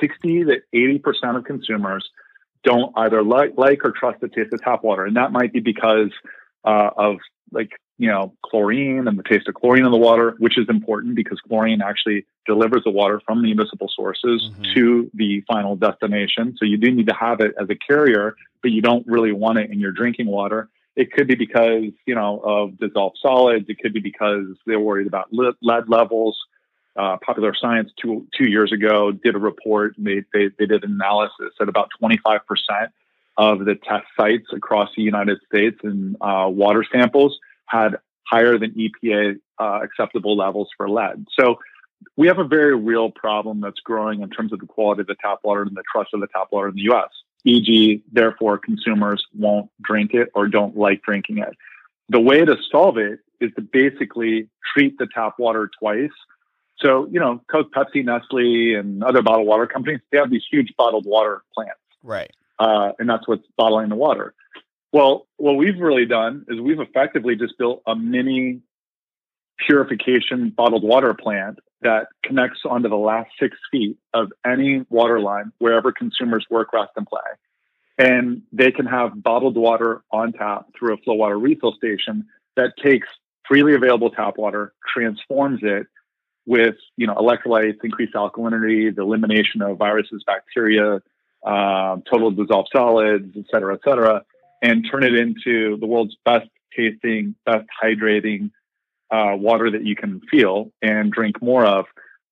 [0.01, 2.09] 60 to 80% of consumers
[2.63, 5.05] don't either like, like or trust the taste of tap water.
[5.05, 6.09] And that might be because
[6.63, 7.17] uh, of
[7.51, 11.15] like you know, chlorine and the taste of chlorine in the water, which is important
[11.15, 14.73] because chlorine actually delivers the water from the municipal sources mm-hmm.
[14.73, 16.55] to the final destination.
[16.57, 19.59] So you do need to have it as a carrier, but you don't really want
[19.59, 20.69] it in your drinking water.
[20.97, 23.65] It could be because, you know, of dissolved solids.
[23.69, 26.37] It could be because they're worried about lead levels.
[26.97, 29.95] Uh, Popular Science two, two years ago did a report.
[29.97, 32.39] They, they, they did an analysis at about 25%
[33.37, 37.97] of the test sites across the United States and uh, water samples had
[38.27, 41.25] higher than EPA uh, acceptable levels for lead.
[41.39, 41.59] So
[42.17, 45.15] we have a very real problem that's growing in terms of the quality of the
[45.21, 47.09] tap water and the trust of the tap water in the US.
[47.45, 51.55] E.g., therefore, consumers won't drink it or don't like drinking it.
[52.09, 56.11] The way to solve it is to basically treat the tap water twice.
[56.79, 60.73] So, you know, Coke, Pepsi, Nestle, and other bottled water companies, they have these huge
[60.77, 61.79] bottled water plants.
[62.03, 62.31] Right.
[62.59, 64.33] Uh, and that's what's bottling the water.
[64.95, 68.61] Well, what we've really done is we've effectively just built a mini
[69.67, 75.51] purification bottled water plant that connects onto the last six feet of any water line
[75.57, 77.19] wherever consumers work, rest, and play.
[77.97, 83.09] And they can have bottled water on tap through a FloWater refill station that takes
[83.45, 85.87] freely available tap water, transforms it
[86.45, 91.01] with you know electrolytes, increased alkalinity, the elimination of viruses, bacteria,
[91.45, 94.23] uh, total dissolved solids, et cetera, et cetera,
[94.65, 98.49] and turn it into the world's best tasting, best hydrating
[99.11, 101.85] uh, water that you can feel and drink more of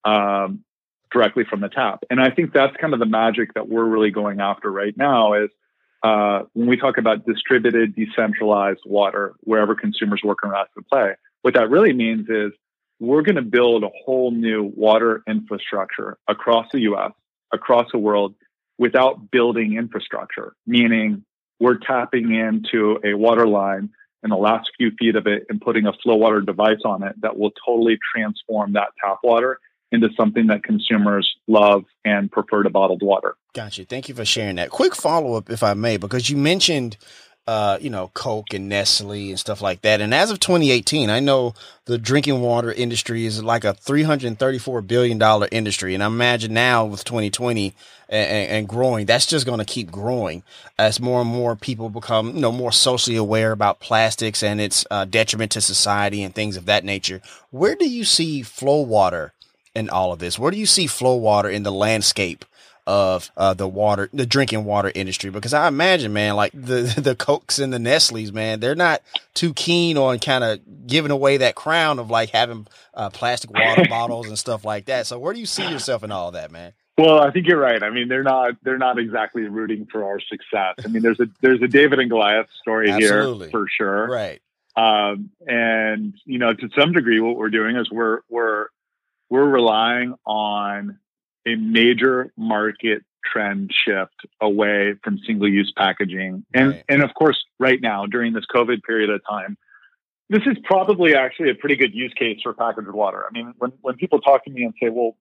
[0.03, 0.63] um,
[1.11, 2.03] directly from the tap.
[2.09, 5.33] And I think that's kind of the magic that we're really going after right now
[5.33, 5.49] is
[6.01, 11.13] uh, when we talk about distributed, decentralized water, wherever consumers work and rest and play,
[11.43, 12.51] what that really means is
[12.99, 17.11] we're going to build a whole new water infrastructure across the US,
[17.53, 18.33] across the world,
[18.79, 21.23] without building infrastructure, meaning
[21.63, 23.89] we're tapping into a water line
[24.21, 27.37] in the last few feet of it and putting a FloWater device on it that
[27.37, 33.01] will totally transform that tap water into something that consumers love and prefer to bottled
[33.01, 33.35] water.
[33.53, 33.85] Gotcha.
[33.85, 34.71] Thank you for sharing that.
[34.71, 36.97] Quick follow up, if I may, because you mentioned
[37.45, 39.99] uh, you know, Coke and Nestle and stuff like that.
[39.99, 41.53] And as of 2018, I know
[41.85, 46.85] the drinking water industry is like a 334 billion dollar industry, and I imagine now
[46.85, 47.73] with 2020
[48.07, 50.43] and, and growing, that's just going to keep growing
[50.77, 54.85] as more and more people become, you know, more socially aware about plastics and its
[54.89, 57.21] uh, detriment to society and things of that nature.
[57.51, 59.31] Where do you see FloWater
[59.75, 60.39] in all of this?
[60.39, 62.45] Where do you see FloWater in the landscape?
[62.85, 65.29] Of uh, the water, the drinking water industry.
[65.29, 69.01] Because I imagine, man, like the the Cokes and the Nestle's, man, they're not
[69.33, 73.85] too keen on kind of giving away that crown of like having uh, plastic water
[73.89, 75.07] bottles and stuff like that.
[75.07, 76.73] So where do you see yourself in all of that, man?
[76.97, 77.81] Well, I think you're right.
[77.81, 80.75] I mean, they're not they're not exactly rooting for our success.
[80.85, 83.47] I mean, there's a there's a David and Goliath story Absolutely.
[83.47, 84.07] here for sure.
[84.07, 84.41] Right.
[84.75, 88.67] Um, and you know, to some degree, what we're doing is we're we're
[89.29, 90.99] we're relying on
[91.45, 96.45] a major market trend shift away from single use packaging.
[96.53, 96.83] And, right.
[96.89, 99.57] and of course, right now during this COVID period of time,
[100.29, 103.23] this is probably actually a pretty good use case for packaged water.
[103.27, 105.15] I mean, when when people talk to me and say, "Well,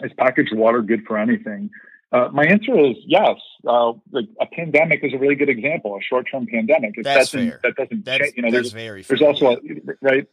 [0.00, 1.70] is packaged water good for anything?"
[2.12, 3.36] Uh, my answer is yes.
[3.66, 6.96] Uh, like a pandemic is a really good example, a short-term pandemic.
[6.96, 7.60] It that's doesn't, fair.
[7.64, 8.04] That doesn't.
[8.04, 9.02] That's, you know, that's there's, very.
[9.02, 9.28] There's fair.
[9.28, 9.58] also a,
[10.00, 10.28] right.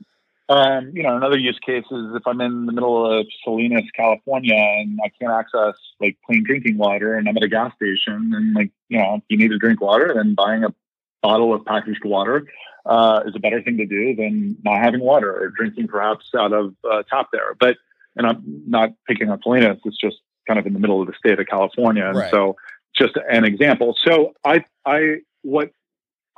[0.49, 4.55] Um, you know, another use case is if I'm in the middle of Salinas, California,
[4.55, 8.53] and I can't access like clean drinking water, and I'm at a gas station, and
[8.53, 10.73] like you know, if you need to drink water, then buying a
[11.21, 12.45] bottle of packaged water
[12.85, 16.51] uh, is a better thing to do than not having water or drinking perhaps out
[16.51, 17.55] of uh, tap there.
[17.59, 17.77] But
[18.15, 21.13] and I'm not picking on Salinas; it's just kind of in the middle of the
[21.17, 22.31] state of California, and Right.
[22.31, 22.57] so
[22.95, 23.95] just an example.
[24.05, 25.71] So I, I, what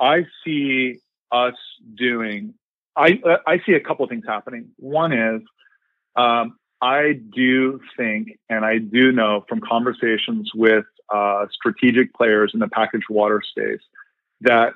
[0.00, 1.00] I see
[1.32, 1.54] us
[1.94, 2.54] doing,
[2.96, 4.70] I, uh, I see a couple of things happening.
[4.76, 5.42] One is,
[6.16, 12.60] um, I do think, and I do know from conversations with uh, strategic players in
[12.60, 13.80] the packaged water space,
[14.42, 14.74] that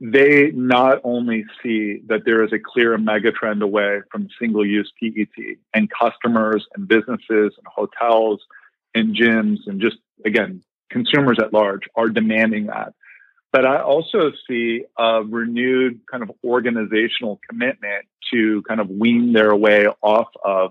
[0.00, 5.88] they not only see that there is a clear megatrend away from single-use PET, and
[5.90, 8.40] customers and businesses and hotels
[8.94, 12.94] and gyms and just again consumers at large are demanding that.
[13.52, 19.54] But I also see a renewed kind of organizational commitment to kind of wean their
[19.54, 20.70] way off of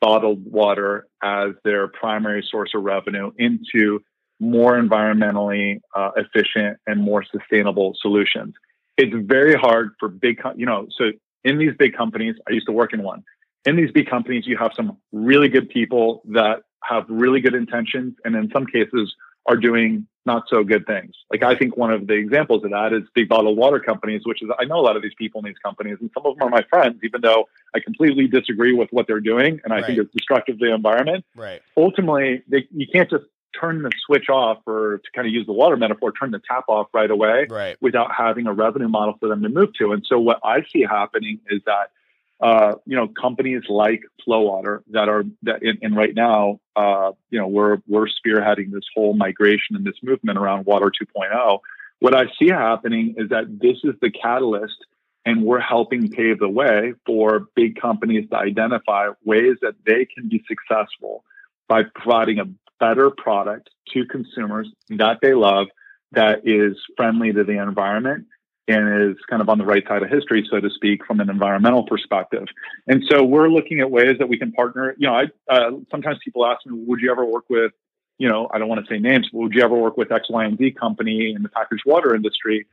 [0.00, 4.00] bottled water as their primary source of revenue into
[4.38, 8.54] more environmentally uh, efficient and more sustainable solutions.
[8.96, 11.10] It's very hard for big, co- you know, so
[11.42, 13.24] in these big companies, I used to work in one.
[13.64, 18.14] In these big companies, you have some really good people that have really good intentions,
[18.24, 19.14] and in some cases,
[19.46, 21.14] are doing not so good things.
[21.30, 24.42] Like I think one of the examples of that is big bottled water companies, which
[24.42, 26.46] is I know a lot of these people in these companies, and some of them
[26.48, 29.98] are my friends, even though I completely disagree with what they're doing, and I think
[29.98, 31.60] it's destructive to the environment Right.
[31.76, 33.24] ultimately they, you can't just
[33.60, 36.64] turn the switch off or to kind of use the water metaphor turn the tap
[36.68, 37.76] off right away Right.
[37.80, 40.82] without having a revenue model for them to move to and so what i see
[40.82, 41.90] happening is that
[42.40, 47.38] uh, you know companies like FloWater that are that and, and right now uh, you
[47.38, 51.58] know we're we're spearheading this whole migration and this movement around water 2.0
[52.00, 54.84] what i see happening is that this is the catalyst
[55.24, 60.28] and we're helping pave the way for big companies to identify ways that they can
[60.28, 61.24] be successful
[61.68, 62.44] by providing a
[62.80, 65.68] better product to consumers that they love
[66.12, 68.26] that is friendly to the environment
[68.68, 71.28] and is kind of on the right side of history, so to speak, from an
[71.28, 72.44] environmental perspective.
[72.86, 74.94] And so we're looking at ways that we can partner.
[74.98, 77.72] You know, I uh, sometimes people ask me, "Would you ever work with?"
[78.18, 80.30] You know, I don't want to say names, but would you ever work with X,
[80.30, 82.66] Y, and Z company in the packaged water industry?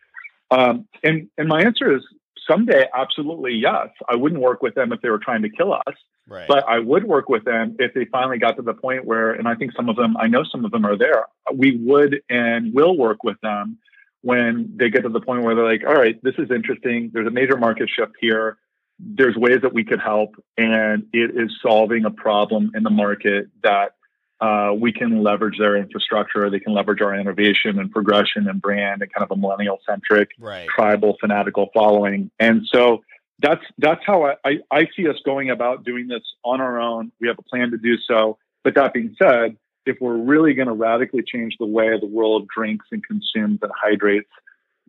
[0.52, 2.04] Um, and and my answer is
[2.50, 3.90] someday, absolutely yes.
[4.10, 5.96] I wouldn't work with them if they were trying to kill us.
[6.28, 6.48] Right.
[6.48, 9.48] But I would work with them if they finally got to the point where, and
[9.48, 11.26] I think some of them, I know some of them are there.
[11.54, 13.78] We would and will work with them
[14.22, 17.12] when they get to the point where they're like, all right, this is interesting.
[17.14, 18.58] There's a major market shift here.
[19.00, 23.48] There's ways that we could help, and it is solving a problem in the market
[23.64, 23.96] that
[24.42, 26.50] uh, we can leverage their infrastructure.
[26.50, 30.30] They can leverage our innovation and progression and brand and kind of a millennial centric
[30.40, 30.68] right.
[30.68, 32.32] tribal fanatical following.
[32.40, 33.04] And so
[33.40, 37.12] that's that's how I, I, I see us going about doing this on our own.
[37.20, 38.38] We have a plan to do so.
[38.64, 42.48] But that being said, if we're really going to radically change the way the world
[42.56, 44.30] drinks and consumes and hydrates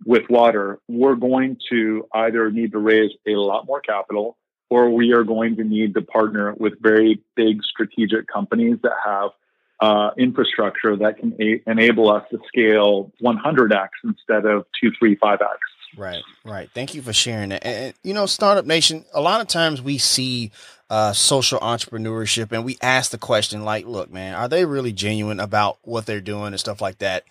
[0.05, 4.37] with water, we're going to either need to raise a lot more capital
[4.71, 9.31] or we are going to need to partner with very big strategic companies that have
[9.81, 15.59] uh, infrastructure that can a- enable us to scale 100x instead of 2, 3, 5x.
[15.97, 16.71] Right, right.
[16.75, 17.65] Thank you for sharing that.
[17.67, 20.51] And, and, you know, Startup Nation, a lot of times we see
[20.89, 25.41] uh, social entrepreneurship and we ask the question, like, look, man, are they really genuine
[25.41, 27.25] about what they're doing and stuff like that?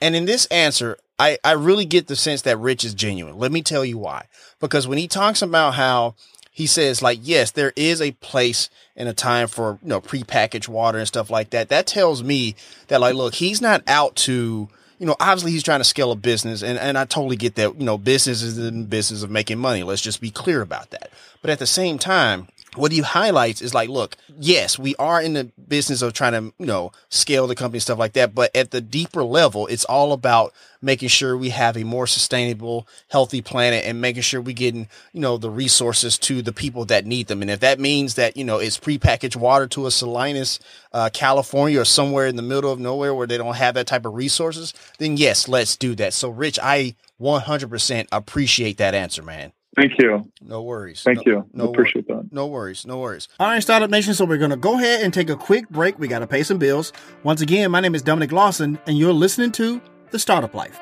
[0.00, 3.38] And in this answer, I, I really get the sense that Rich is genuine.
[3.38, 4.26] Let me tell you why.
[4.60, 6.14] Because when he talks about how
[6.52, 10.68] he says, like, yes, there is a place and a time for, you know, prepackaged
[10.68, 12.56] water and stuff like that, that tells me
[12.88, 16.16] that, like, look, he's not out to, you know, obviously he's trying to scale a
[16.16, 17.78] business, and, and I totally get that.
[17.78, 19.82] You know, business is in the business of making money.
[19.82, 21.10] Let's just be clear about that.
[21.40, 25.34] But at the same time, what he highlights is like, look, yes, we are in
[25.34, 28.34] the business of trying to, you know, scale the company, stuff like that.
[28.34, 32.86] But at the deeper level, it's all about making sure we have a more sustainable,
[33.08, 37.04] healthy planet and making sure we're getting, you know, the resources to the people that
[37.04, 37.42] need them.
[37.42, 40.60] And if that means that, you know, it's prepackaged water to a Salinas,
[40.92, 44.06] uh, California or somewhere in the middle of nowhere where they don't have that type
[44.06, 46.14] of resources, then yes, let's do that.
[46.14, 49.52] So Rich, I 100% appreciate that answer, man.
[49.78, 50.30] Thank you.
[50.42, 51.02] No worries.
[51.02, 51.46] Thank no, you.
[51.52, 52.28] No I appreciate that.
[52.32, 52.84] No worries.
[52.84, 53.28] No worries.
[53.38, 54.12] All right, Startup Nation.
[54.12, 55.98] So we're going to go ahead and take a quick break.
[55.98, 56.92] We got to pay some bills.
[57.22, 60.80] Once again, my name is Dominic Lawson, and you're listening to The Startup Life.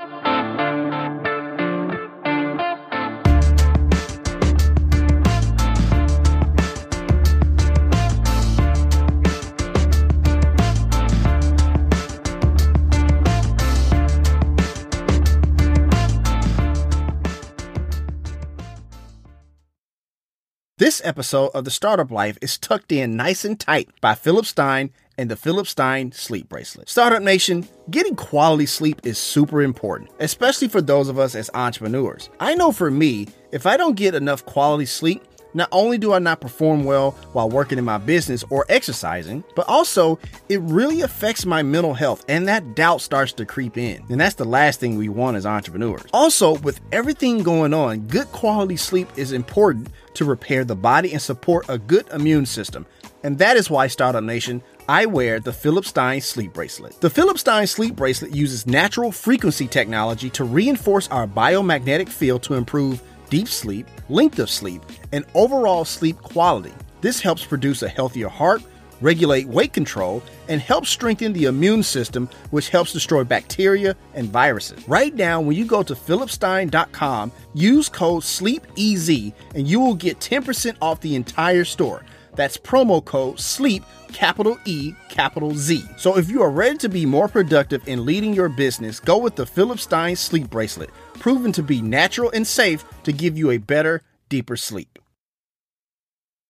[20.79, 24.91] This episode of The Startup Life is tucked in nice and tight by Philip Stein
[25.17, 26.91] and the Philip Stein Sleep Bracelet.
[26.91, 32.29] Startup Nation, getting quality sleep is super important, especially for those of us as entrepreneurs.
[32.41, 35.23] I know for me, if I don't get enough quality sleep,
[35.57, 39.67] not only do I not perform well while working in my business or exercising, but
[39.69, 40.19] also
[40.51, 44.05] it really affects my mental health and that doubt starts to creep in.
[44.11, 46.05] And that's the last thing we want as entrepreneurs.
[46.13, 51.23] Also, with everything going on, good quality sleep is important to repair the body and
[51.23, 52.87] support a good immune system.
[53.23, 57.01] And that is why Startup Nation I wear the Philip Stein sleep bracelet.
[57.01, 62.55] The Philip Stein sleep bracelet uses natural frequency technology to reinforce our biomagnetic field to
[62.55, 66.73] improve deep sleep, length of sleep, and overall sleep quality.
[67.01, 68.63] This helps produce a healthier heart,
[69.01, 74.87] regulate weight control, and helps strengthen the immune system, which helps destroy bacteria and viruses.
[74.89, 80.77] Right now, when you go to philipstein.com, use code SLEEPEZ and you will get 10%
[80.81, 82.03] off the entire store.
[82.37, 83.83] That's promo code SLEEP,
[84.13, 85.85] capital E, capital Z.
[85.97, 89.35] So if you are ready to be more productive in leading your business, go with
[89.37, 93.59] the Philip Stein Sleep Bracelet, proven to be natural and safe to give you a
[93.59, 94.99] better, deeper sleep.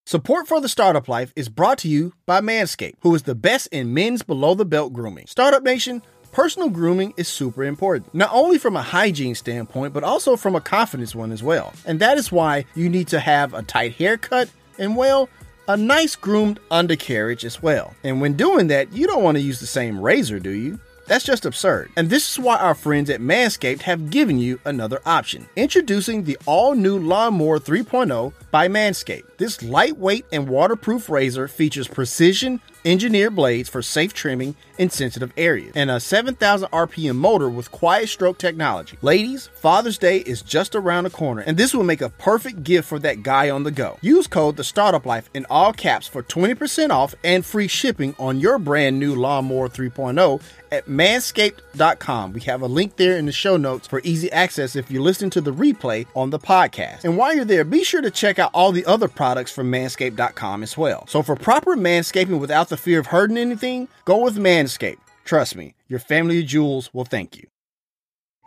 [0.08, 3.66] Support for the Startup Life is brought to you by Manscaped, who is the best
[3.72, 5.26] in men's below the belt grooming.
[5.26, 10.36] Startup Nation, personal grooming is super important, not only from a hygiene standpoint, but also
[10.36, 11.72] from a confidence one as well.
[11.84, 15.28] And that is why you need to have a tight haircut and, well,
[15.68, 17.94] a nice groomed undercarriage as well.
[18.04, 20.78] And when doing that, you don't want to use the same razor, do you?
[21.06, 21.90] That's just absurd.
[21.96, 25.48] And this is why our friends at Manscaped have given you another option.
[25.54, 29.36] Introducing the all new Lawnmower 3.0 by Manscaped.
[29.36, 35.72] This lightweight and waterproof razor features precision engineered blades for safe trimming in sensitive areas,
[35.74, 38.96] and a 7,000 RPM motor with quiet stroke technology.
[39.02, 42.88] Ladies, Father's Day is just around the corner, and this will make a perfect gift
[42.88, 43.98] for that guy on the go.
[44.00, 48.40] Use code The Startup Life in all caps for 20% off and free shipping on
[48.40, 50.40] your brand new Lawnmower 3.0
[50.72, 52.32] at manscaped.com.
[52.32, 55.30] We have a link there in the show notes for easy access if you listen
[55.30, 57.04] to the replay on the podcast.
[57.04, 60.62] And while you're there, be sure to check out all the other products from manscaped.com
[60.62, 61.06] as well.
[61.08, 64.98] So for proper manscaping without the fear of hurting anything, go with Manscaped.
[65.24, 67.48] Trust me, your family of jewels will thank you.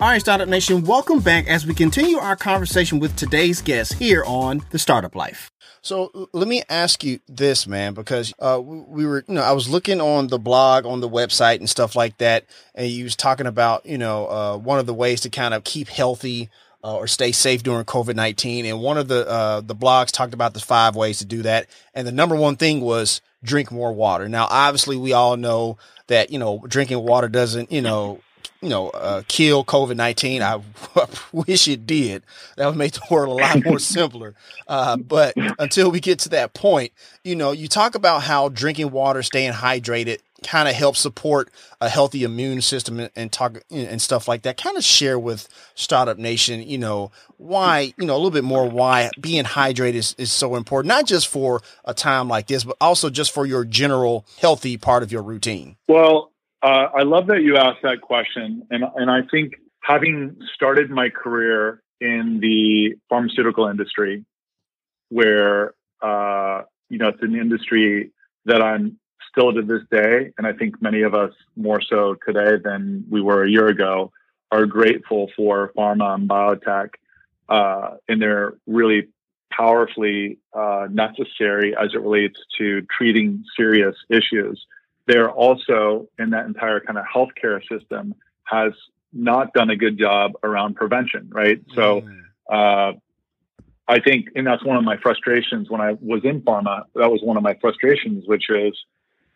[0.02, 4.24] All right, Startup Nation, welcome back as we continue our conversation with today's guest here
[4.26, 5.52] on The Startup Life.
[5.82, 9.68] So let me ask you this, man, because uh, we were, you know, I was
[9.68, 13.46] looking on the blog, on the website, and stuff like that, and you was talking
[13.46, 16.50] about, you know, uh, one of the ways to kind of keep healthy
[16.82, 20.34] uh, or stay safe during COVID nineteen, and one of the uh, the blogs talked
[20.34, 23.94] about the five ways to do that, and the number one thing was drink more
[23.94, 24.28] water.
[24.30, 25.78] Now, obviously, we all know
[26.08, 28.22] that you know drinking water doesn't, you know
[28.62, 30.42] you know, uh, kill COVID 19.
[30.42, 30.62] I
[31.32, 32.24] wish it did.
[32.58, 34.36] That would make the world a lot more simpler.
[34.68, 36.92] Uh, but until we get to that point,
[37.24, 41.50] you know, you talk about how drinking water, staying hydrated, kind of help support
[41.82, 44.58] a healthy immune system and, talk and stuff like that.
[44.58, 48.70] Kind of share with Startup Nation, you know, why, you know, a little bit more
[48.70, 52.78] why being hydrated is, is so important, not just for a time like this, but
[52.82, 55.76] also just for your general healthy part of your routine.
[55.88, 56.32] Well,
[56.62, 61.10] uh, I love that you asked that question, and and I think having started my
[61.10, 64.26] career in the pharmaceutical industry,
[65.08, 68.12] where uh, you know it's an industry
[68.46, 68.99] that I'm
[69.30, 73.22] still to this day, and I think many of us more so today than we
[73.22, 74.12] were a year ago,
[74.52, 76.90] are grateful for pharma and biotech
[77.50, 79.08] uh, and they're really
[79.52, 84.66] powerfully uh, necessary as it relates to treating serious issues
[85.10, 88.14] they're also in that entire kind of healthcare system
[88.44, 88.74] has
[89.12, 91.60] not done a good job around prevention, right?
[91.74, 92.22] So, mm.
[92.48, 92.94] uh,
[93.88, 96.84] I think, and that's one of my frustrations when I was in pharma.
[96.94, 98.78] That was one of my frustrations, which is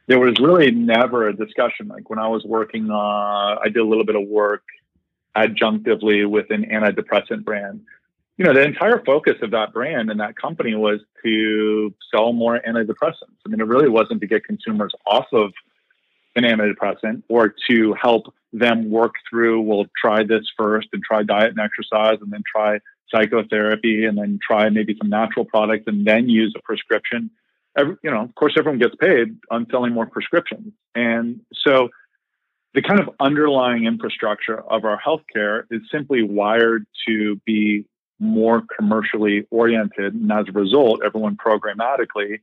[0.08, 1.88] there was really never a discussion.
[1.88, 4.64] Like when I was working on, I did a little bit of work
[5.36, 7.82] adjunctively with an antidepressant brand.
[8.38, 12.60] You know, the entire focus of that brand and that company was to sell more
[12.68, 13.38] antidepressants.
[13.46, 15.54] I mean, it really wasn't to get consumers off of
[16.36, 21.50] an antidepressant or to help them work through, we'll try this first and try diet
[21.50, 22.80] and exercise and then try
[23.10, 27.30] psychotherapy and then try maybe some natural products and then use a prescription.
[27.78, 30.74] Every, you know, of course, everyone gets paid on selling more prescriptions.
[30.94, 31.90] And so
[32.74, 37.86] the kind of underlying infrastructure of our healthcare is simply wired to be
[38.20, 40.14] more commercially oriented.
[40.14, 42.40] And as a result, everyone programmatically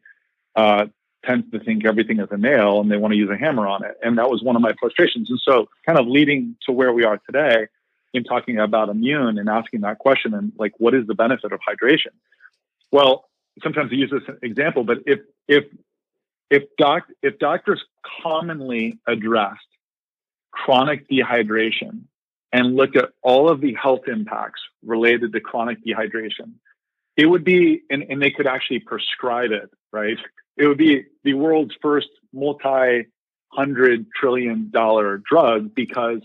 [0.57, 0.87] uh,
[1.25, 3.85] tends to think everything is a nail and they want to use a hammer on
[3.85, 3.97] it.
[4.03, 5.31] And that was one of my frustrations.
[5.31, 7.67] And so, kind of leading to where we are today
[8.13, 11.61] in talking about immune and asking that question and like, what is the benefit of
[11.61, 12.13] hydration?
[12.91, 13.29] Well,
[13.63, 15.65] sometimes I use this example, but if if
[16.51, 17.83] if doc if doctors
[18.23, 19.61] commonly addressed
[20.51, 22.03] chronic dehydration
[22.53, 26.55] and looked at all of the health impacts related to chronic dehydration,
[27.17, 30.19] it would be and, and they could actually prescribe it, right?
[30.57, 33.07] It would be the world's first multi
[33.53, 36.21] hundred trillion dollar drug because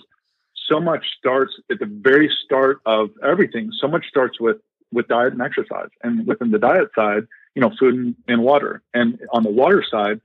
[0.67, 3.71] so much starts at the very start of everything.
[3.79, 4.57] So much starts with
[4.91, 7.23] with diet and exercise, and within the diet side,
[7.53, 8.81] you know, food and, and water.
[8.93, 10.21] And on the water side,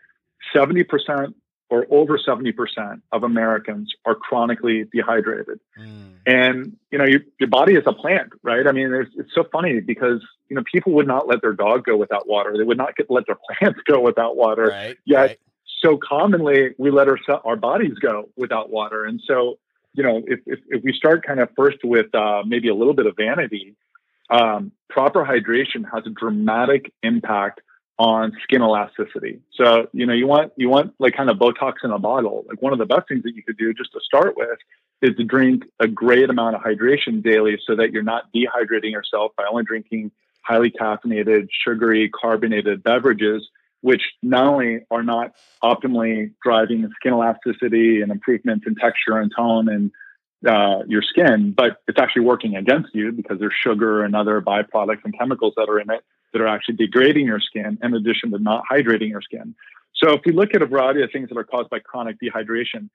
[0.54, 1.36] seventy percent
[1.68, 5.60] or over seventy percent of Americans are chronically dehydrated.
[5.78, 6.14] Mm.
[6.26, 8.66] And you know, your, your body is a plant, right?
[8.66, 11.96] I mean, it's so funny because you know people would not let their dog go
[11.96, 12.54] without water.
[12.56, 14.68] They would not get, let their plants go without water.
[14.68, 15.38] Right, Yet, right.
[15.82, 19.04] so commonly we let our our bodies go without water.
[19.04, 19.58] And so
[19.94, 22.94] you know, if, if, if we start kind of first with uh, maybe a little
[22.94, 23.74] bit of vanity,
[24.30, 27.60] um, proper hydration has a dramatic impact
[27.98, 29.40] on skin elasticity.
[29.54, 32.44] So, you know, you want you want like kind of Botox in a bottle.
[32.48, 34.58] Like one of the best things that you could do just to start with
[35.02, 39.32] is to drink a great amount of hydration daily so that you're not dehydrating yourself
[39.36, 40.12] by only drinking
[40.42, 43.46] highly caffeinated, sugary, carbonated beverages
[43.82, 49.68] which not only are not optimally driving skin elasticity and improvements in texture and tone
[49.68, 49.90] and
[50.46, 55.04] uh, your skin, but it's actually working against you because there's sugar and other byproducts
[55.04, 58.38] and chemicals that are in it that are actually degrading your skin in addition to
[58.38, 59.54] not hydrating your skin.
[59.94, 62.88] So if we look at a variety of things that are caused by chronic dehydration,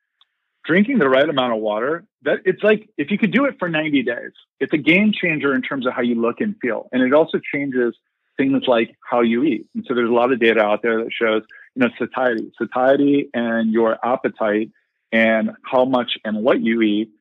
[0.66, 3.70] drinking the right amount of water, that it's like if you could do it for
[3.70, 6.88] 90 days, it's a game changer in terms of how you look and feel.
[6.92, 7.96] And it also changes
[8.38, 9.68] things like how you eat.
[9.76, 11.44] And so there's a lot of data out there that shows,
[11.76, 14.72] you know, satiety, satiety and your appetite
[15.12, 17.12] and how much and what you eat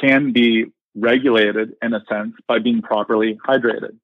[0.00, 3.96] can be regulated in a sense by being properly hydrated.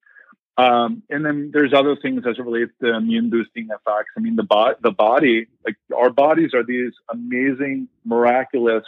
[0.57, 4.11] Um, and then there's other things as it relates to immune boosting effects.
[4.17, 8.83] I mean, the, bo- the body, like our bodies are these amazing, miraculous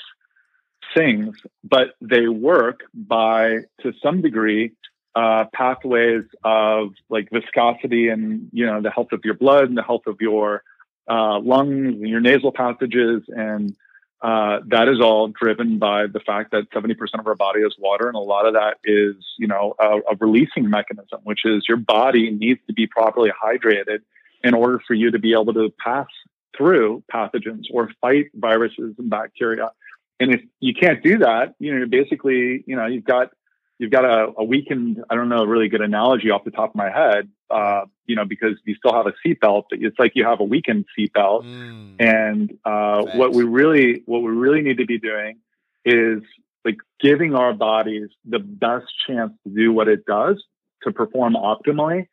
[0.95, 4.73] things, but they work by, to some degree,
[5.15, 9.83] uh, pathways of like viscosity and you know the health of your blood and the
[9.83, 10.63] health of your
[11.09, 13.75] uh, lungs and your nasal passages and
[14.21, 18.07] uh, that is all driven by the fact that 70% of our body is water
[18.07, 21.77] and a lot of that is you know a, a releasing mechanism which is your
[21.77, 23.99] body needs to be properly hydrated
[24.43, 26.07] in order for you to be able to pass
[26.55, 29.71] through pathogens or fight viruses and bacteria.
[30.19, 33.31] And if you can't do that you know basically you know you've got
[33.81, 36.69] you've got a, a weakened, I don't know, a really good analogy off the top
[36.69, 40.11] of my head, uh, you know, because you still have a seatbelt, but it's like
[40.13, 41.45] you have a weakened seatbelt.
[41.45, 41.95] Mm.
[41.99, 45.39] And uh, what we really, what we really need to be doing
[45.83, 46.21] is
[46.63, 50.41] like giving our bodies the best chance to do what it does
[50.83, 52.07] to perform optimally.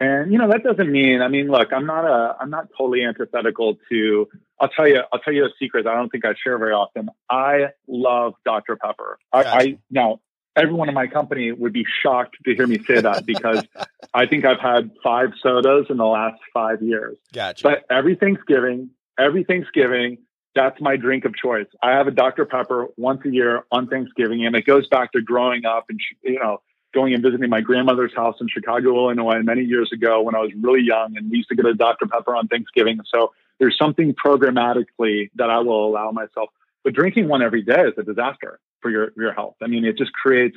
[0.00, 1.22] And you know that doesn't mean.
[1.22, 2.36] I mean, look, I'm not a.
[2.40, 4.28] I'm not totally antithetical to.
[4.60, 5.02] I'll tell you.
[5.12, 5.86] I'll tell you a secret.
[5.86, 7.08] I don't think I share very often.
[7.30, 9.18] I love Dr Pepper.
[9.32, 10.18] I, I now
[10.56, 13.64] everyone in my company would be shocked to hear me say that because
[14.12, 17.16] I think I've had five sodas in the last five years.
[17.32, 17.62] Gotcha.
[17.62, 20.18] But every Thanksgiving, every Thanksgiving,
[20.54, 21.66] that's my drink of choice.
[21.82, 22.44] I have a Dr.
[22.44, 26.38] Pepper once a year on Thanksgiving, and it goes back to growing up and you
[26.38, 26.60] know
[26.92, 30.52] going and visiting my grandmother's house in Chicago, Illinois, many years ago when I was
[30.60, 32.06] really young, and we used to get a Dr.
[32.06, 33.00] Pepper on Thanksgiving.
[33.12, 36.50] So there's something programmatically that I will allow myself.
[36.84, 39.56] But drinking one every day is a disaster for your, your health.
[39.62, 40.56] I mean, it just creates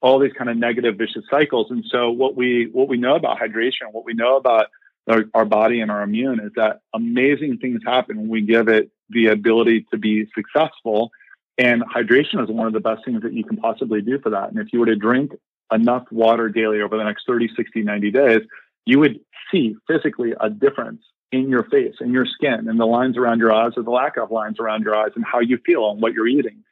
[0.00, 1.68] all these kind of negative vicious cycles.
[1.70, 4.66] And so what we what we know about hydration, what we know about
[5.08, 8.90] our, our, body and our immune is that amazing things happen when we give it
[9.10, 11.10] the ability to be successful.
[11.56, 14.50] And hydration is one of the best things that you can possibly do for that.
[14.50, 15.32] And if you were to drink
[15.72, 18.40] enough water daily over the next 30, 60, 90 days,
[18.86, 19.20] you would
[19.52, 23.52] see physically a difference in your face, in your skin, and the lines around your
[23.52, 26.12] eyes or the lack of lines around your eyes and how you feel and what
[26.12, 26.64] you're eating.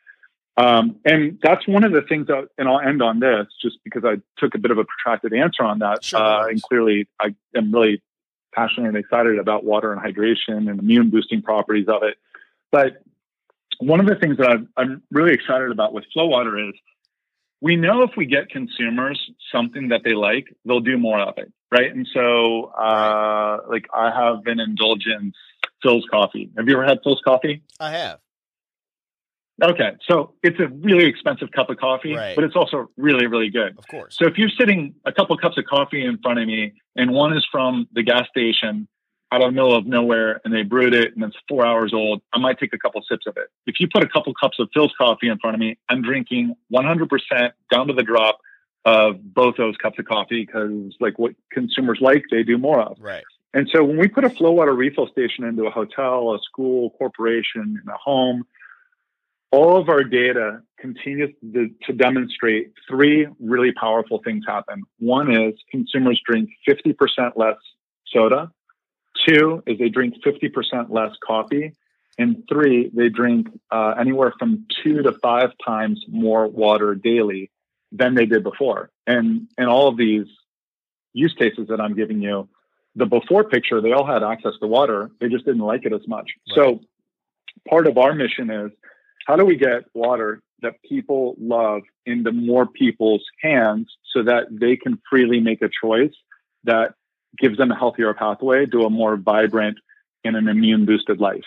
[0.58, 4.04] Um, and that's one of the things that, and I'll end on this just because
[4.04, 6.02] I took a bit of a protracted answer on that.
[6.02, 8.02] Sure, uh, and clearly I am really
[8.54, 12.16] passionate and excited about water and hydration and immune boosting properties of it.
[12.72, 13.02] But
[13.78, 16.74] one of the things that I'm, I'm really excited about with FloWater is
[17.60, 19.20] we know if we get consumers
[19.52, 21.94] something that they like, they'll do more of it, right?
[21.94, 25.34] And so, uh, like I have been indulgent
[25.84, 26.50] Philz coffee.
[26.56, 27.62] Have you ever had Philz coffee?
[27.78, 28.20] I have.
[29.62, 32.34] Okay, so it's a really expensive cup of coffee, right.
[32.34, 33.78] but it's also really, really good.
[33.78, 34.16] Of course.
[34.18, 37.34] So if you're sitting a couple cups of coffee in front of me, and one
[37.34, 38.86] is from the gas station
[39.32, 42.20] out of the middle of nowhere, and they brewed it, and it's four hours old,
[42.34, 43.48] I might take a couple sips of it.
[43.66, 46.54] If you put a couple cups of Philz coffee in front of me, I'm drinking
[46.72, 48.38] 100% down to the drop
[48.84, 52.98] of both those cups of coffee because like what consumers like, they do more of.
[53.00, 53.24] Right.
[53.52, 57.80] And so when we put a FloWater refill station into a hotel, a school, corporation,
[57.82, 58.44] in a home,
[59.56, 64.82] all of our data continues to, to, demonstrate three really powerful things happen.
[64.98, 67.56] One is consumers drink 50% less
[68.08, 68.50] soda.
[69.26, 71.72] Two is they drink 50% less coffee.
[72.18, 77.50] And three, they drink uh, anywhere from two to five times more water daily
[77.92, 78.90] than they did before.
[79.06, 80.26] And in all of these
[81.14, 82.48] use cases that I'm giving you,
[82.94, 85.10] the before picture, they all had access to water.
[85.20, 86.30] They just didn't like it as much.
[86.50, 86.56] Right.
[86.56, 86.80] So
[87.68, 88.70] part of our mission is
[89.26, 94.76] how do we get water that people love into more people's hands so that they
[94.76, 96.14] can freely make a choice
[96.64, 96.94] that
[97.38, 99.78] gives them a healthier pathway to a more vibrant
[100.24, 101.44] and an immune boosted life.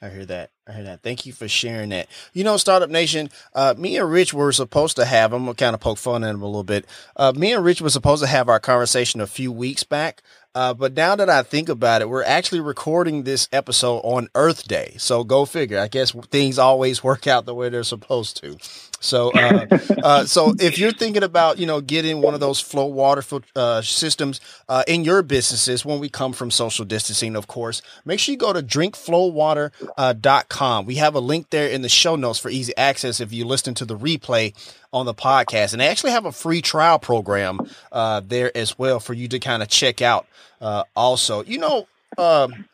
[0.00, 0.50] I hear that.
[0.68, 1.02] I hear that.
[1.02, 2.06] Thank you for sharing that.
[2.32, 5.64] You know, Startup Nation, uh, me and Rich were supposed to have, I'm going to
[5.64, 6.86] kind of poke fun at him a little bit.
[7.16, 10.22] Uh, me and Rich were supposed to have our conversation a few weeks back.
[10.54, 14.68] Uh, but now that I think about it, we're actually recording this episode on Earth
[14.68, 14.94] Day.
[14.98, 15.78] So go figure.
[15.80, 18.58] I guess things always work out the way they're supposed to.
[19.00, 19.66] So, uh,
[20.02, 24.40] uh, so if you're thinking about, you know, getting one of those FloWater uh, systems
[24.68, 28.38] uh, in your businesses when we come from social distancing, of course, make sure you
[28.38, 30.51] go to drinkflowwater.com.
[30.86, 33.74] We have a link there in the show notes for easy access if you listen
[33.74, 34.54] to the replay
[34.92, 35.72] on the podcast.
[35.72, 39.38] And they actually have a free trial program uh, there as well for you to
[39.38, 40.26] kind of check out.
[40.60, 41.88] Uh, also, you know,
[42.18, 42.66] um,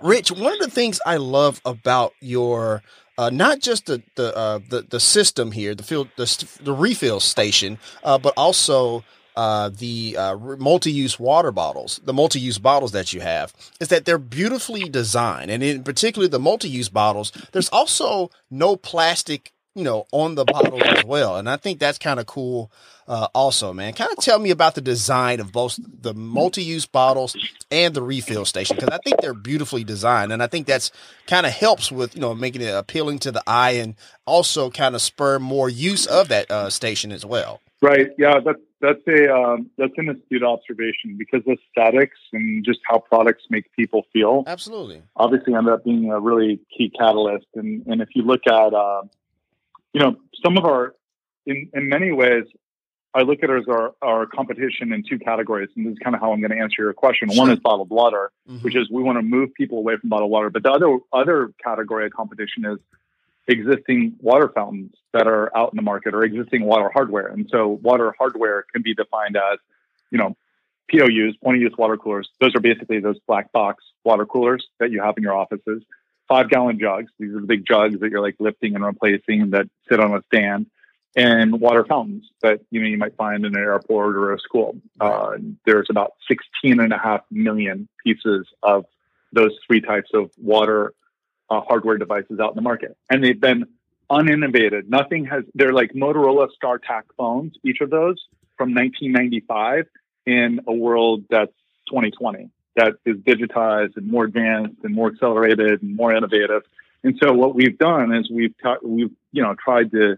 [0.00, 2.82] Rich, one of the things I love about your
[3.16, 7.20] uh, not just the the, uh, the the system here, the field, the, the refill
[7.20, 9.04] station, uh, but also
[9.36, 14.18] uh, the uh, multi-use water bottles, the multi-use bottles that you have, is that they're
[14.18, 17.32] beautifully designed, and in particular the multi-use bottles.
[17.52, 21.36] There's also no plastic you know, on the bottle as well.
[21.36, 22.70] And I think that's kind of cool.
[23.06, 27.36] Uh, also, man, kind of tell me about the design of both the multi-use bottles
[27.70, 30.90] and the refill station because I think they're beautifully designed, and I think that's
[31.26, 34.94] kind of helps with you know making it appealing to the eye and also kind
[34.94, 37.60] of spur more use of that uh, station as well.
[37.84, 38.10] Right.
[38.18, 38.40] Yeah.
[38.44, 43.70] That's that's a um, that's an astute observation because aesthetics and just how products make
[43.72, 47.46] people feel absolutely obviously end up being a really key catalyst.
[47.54, 49.02] And and if you look at uh,
[49.94, 50.94] you know, some of our,
[51.46, 52.44] in, in many ways,
[53.14, 55.68] I look at it as our, our competition in two categories.
[55.76, 57.30] And this is kind of how I'm going to answer your question.
[57.30, 57.44] Sure.
[57.44, 58.58] One is bottled water, mm-hmm.
[58.58, 60.50] which is we want to move people away from bottled water.
[60.50, 62.78] But the other, other category of competition is
[63.46, 67.26] existing water fountains that are out in the market or existing water hardware.
[67.26, 69.58] And so water hardware can be defined as,
[70.10, 70.36] you know,
[70.90, 72.28] POUs, point of use water coolers.
[72.40, 75.82] Those are basically those black box water coolers that you have in your offices
[76.28, 77.10] five gallon jugs.
[77.18, 80.22] These are the big jugs that you're like lifting and replacing that sit on a
[80.32, 80.66] stand
[81.16, 84.76] and water fountains that you know you might find in an airport or a school.
[85.00, 85.32] Uh,
[85.64, 88.84] there's about 16 and a half million pieces of
[89.32, 90.92] those three types of water
[91.54, 93.66] uh, hardware devices out in the market, and they've been
[94.10, 94.88] uninnovated.
[94.88, 95.44] Nothing has.
[95.54, 98.16] They're like Motorola StarTAC phones, each of those
[98.56, 99.86] from 1995
[100.26, 101.52] in a world that's
[101.88, 106.62] 2020 that is digitized and more advanced and more accelerated and more innovative.
[107.02, 110.16] And so what we've done is we've we've you know tried to.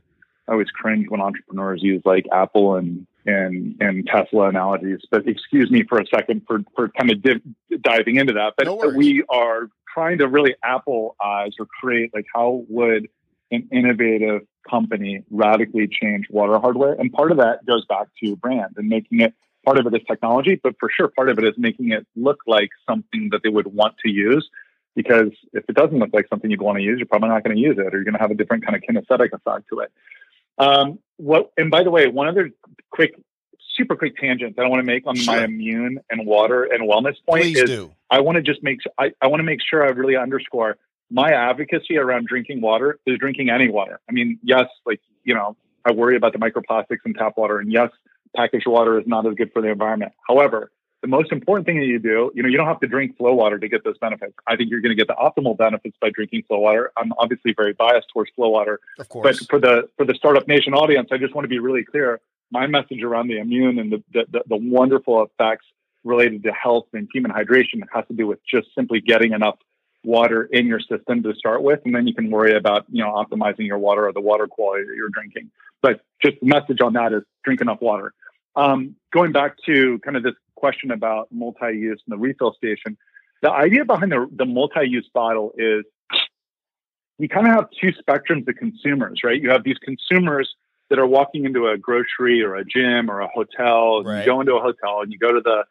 [0.48, 5.70] I always cringe when entrepreneurs use like Apple and and and Tesla analogies, but excuse
[5.70, 7.42] me for a second for for kind of div-
[7.82, 8.54] diving into that.
[8.56, 13.08] But no we are trying to really Appleize or create like how would
[13.50, 18.74] an innovative company radically change water hardware, and part of that goes back to brand
[18.76, 19.32] and making it
[19.64, 22.38] part of it is technology, but for sure, part of it is making it look
[22.46, 24.48] like something that they would want to use.
[24.94, 27.54] Because if it doesn't look like something you'd want to use, you're probably not going
[27.54, 29.80] to use it, or you're going to have a different kind of kinesthetic effect to
[29.80, 29.92] it.
[30.58, 31.50] Um, what?
[31.58, 32.50] And by the way, one other
[32.90, 33.14] quick,
[33.76, 35.36] super quick tangent that I want to make on sure.
[35.36, 37.92] my immune and water and wellness point Please is do.
[38.10, 40.78] I want to just make I, I want to make sure I really underscore
[41.10, 44.00] my advocacy around drinking water is drinking any water.
[44.08, 47.70] I mean, yes, like you know, I worry about the microplastics in tap water, and
[47.70, 47.90] yes,
[48.34, 50.12] packaged water is not as good for the environment.
[50.26, 50.70] However,
[51.02, 53.60] the most important thing that you do, you know, you don't have to drink FloWater
[53.60, 54.34] to get those benefits.
[54.46, 56.86] I think you're going to get the optimal benefits by drinking FloWater.
[56.96, 59.38] I'm obviously very biased towards FloWater, of course.
[59.38, 62.20] But for the for the startup nation audience, I just want to be really clear.
[62.50, 65.66] My message around the immune and the the, the, wonderful effects
[66.04, 69.56] related to health and human hydration has to do with just simply getting enough
[70.04, 73.12] water in your system to start with, and then you can worry about you know
[73.12, 75.50] optimizing your water or the water quality that you're drinking.
[75.82, 78.14] But just the message on that is drink enough water.
[78.54, 82.96] Um, going back to kind of this question about multi-use and the refill station,
[83.42, 85.84] the idea behind the, the multi-use bottle is
[87.18, 89.40] you kind of have two spectrums of consumers, right?
[89.40, 90.54] You have these consumers
[90.88, 94.02] that are walking into a grocery or a gym or a hotel.
[94.02, 94.20] Right.
[94.20, 95.64] You go into a hotel and you go to the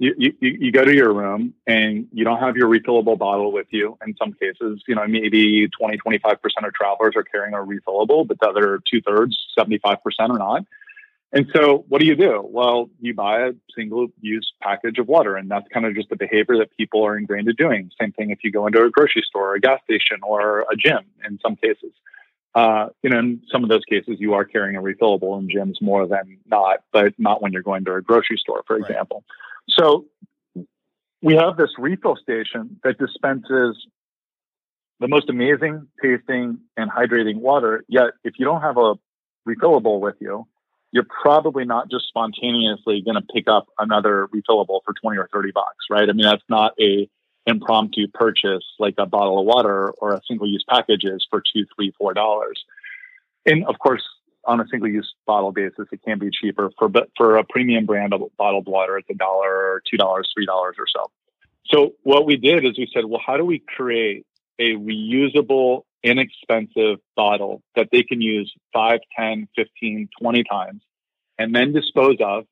[0.00, 3.66] you, you, you go to your room and you don't have your refillable bottle with
[3.70, 3.98] you.
[4.06, 6.34] In some cases, you know, maybe 20, 25%
[6.64, 10.62] of travelers are carrying a refillable, but the other two thirds, 75% are not.
[11.32, 12.42] And so what do you do?
[12.48, 15.36] Well, you buy a single use package of water.
[15.36, 17.90] And that's kind of just the behavior that people are ingrained in doing.
[18.00, 20.76] Same thing if you go into a grocery store or a gas station or a
[20.76, 21.92] gym in some cases.
[22.58, 25.80] Uh, you know, in some of those cases, you are carrying a refillable in gyms
[25.80, 28.90] more than not, but not when you're going to a grocery store, for right.
[28.90, 29.22] example.
[29.68, 30.06] So
[31.22, 33.86] we have this refill station that dispenses
[34.98, 37.84] the most amazing tasting and hydrating water.
[37.86, 38.94] Yet, if you don't have a
[39.48, 40.44] refillable with you,
[40.90, 45.52] you're probably not just spontaneously going to pick up another refillable for 20 or 30
[45.52, 46.08] bucks, right?
[46.08, 47.08] I mean, that's not a
[47.48, 51.64] impromptu purchase like a bottle of water or a single use package is for two,
[51.74, 52.62] three, four dollars.
[53.46, 54.02] And of course,
[54.44, 57.86] on a single use bottle basis, it can be cheaper for but for a premium
[57.86, 61.10] brand of bottled water, it's a dollar two dollars, three dollars or so.
[61.72, 64.24] So what we did is we said, well, how do we create
[64.58, 70.82] a reusable, inexpensive bottle that they can use 5, 10, 15, 20 times
[71.38, 72.44] and then dispose of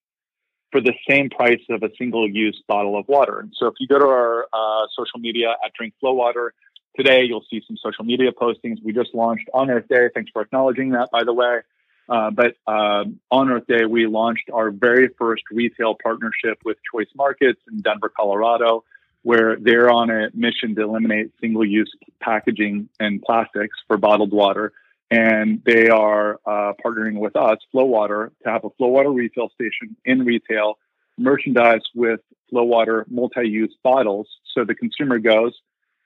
[0.73, 3.41] for the same price of a single use bottle of water.
[3.41, 6.51] And so if you go to our uh, social media at Drink FloWater,
[6.97, 8.83] today you'll see some social media postings.
[8.83, 10.09] We just launched on Earth Day.
[10.13, 11.61] Thanks for acknowledging that, by the way.
[12.09, 17.09] Uh, but uh, on Earth Day, we launched our very first retail partnership with Choice
[17.17, 18.85] Markets in Denver, Colorado,
[19.23, 24.73] where they're on a mission to eliminate single use packaging and plastics for bottled water.
[25.11, 30.25] And they are uh, partnering with us, FloWater, to have a FloWater refill station in
[30.25, 30.79] retail,
[31.17, 32.21] merchandise with
[32.53, 34.29] FloWater multi use bottles.
[34.53, 35.53] So the consumer goes,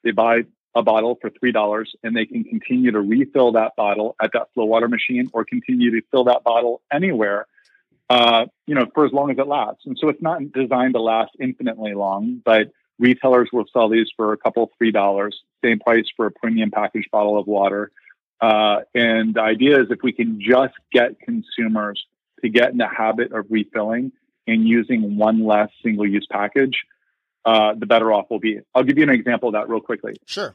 [0.04, 0.42] they buy
[0.74, 4.88] a bottle for $3 and they can continue to refill that bottle at that FloWater
[4.88, 7.46] machine or continue to fill that bottle anywhere,
[8.08, 9.82] uh, you know, for as long as it lasts.
[9.86, 14.32] And so it's not designed to last infinitely long, but retailers will sell these for
[14.32, 15.32] a couple, $3,
[15.64, 17.90] same price for a premium packaged bottle of water.
[18.40, 22.02] Uh, and the idea is if we can just get consumers
[22.42, 24.12] to get in the habit of refilling
[24.46, 26.84] and using one less single use package,
[27.44, 28.60] uh, the better off we'll be.
[28.74, 30.14] I'll give you an example of that real quickly.
[30.26, 30.54] Sure.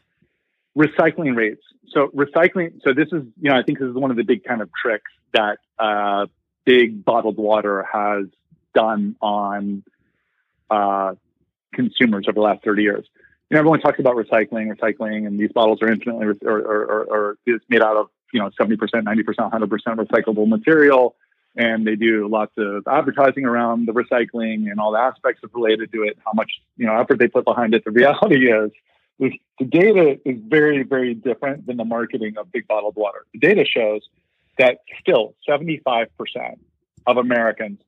[0.77, 1.61] Recycling rates.
[1.89, 2.81] So recycling.
[2.83, 4.69] So this is, you know, I think this is one of the big kind of
[4.73, 6.25] tricks that uh,
[6.65, 8.25] big bottled water has
[8.73, 9.83] done on
[10.69, 11.13] uh,
[11.73, 13.05] consumers over the last 30 years.
[13.49, 16.85] You know, everyone talks about recycling, recycling, and these bottles are infinitely re- or, or,
[16.85, 21.15] or, or it's made out of you know 70%, 90%, 100% recyclable material
[21.55, 25.91] and they do lots of advertising around the recycling and all the aspects of related
[25.93, 27.83] to it, how much you know effort they put behind it.
[27.85, 28.71] The reality is,
[29.19, 33.25] the data is very, very different than the marketing of big bottled water.
[33.33, 34.01] The data shows
[34.57, 36.07] that still 75%
[37.07, 37.79] of Americans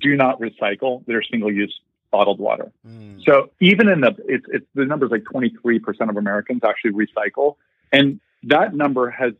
[0.00, 1.78] do not recycle their single-use
[2.10, 2.72] bottled water.
[2.86, 3.22] Mm.
[3.24, 7.56] So even in the it's it's the numbers like 23% of Americans actually recycle,
[7.92, 9.32] and that number has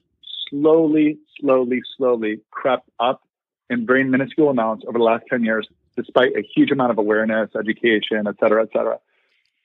[0.48, 3.22] slowly, slowly, slowly crept up
[3.68, 5.66] in very minuscule amounts over the last 10 years,
[5.96, 8.98] despite a huge amount of awareness, education, et cetera, et cetera.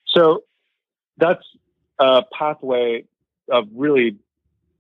[0.08, 0.43] So
[1.18, 1.43] that's
[1.99, 3.06] a pathway
[3.49, 4.18] of really,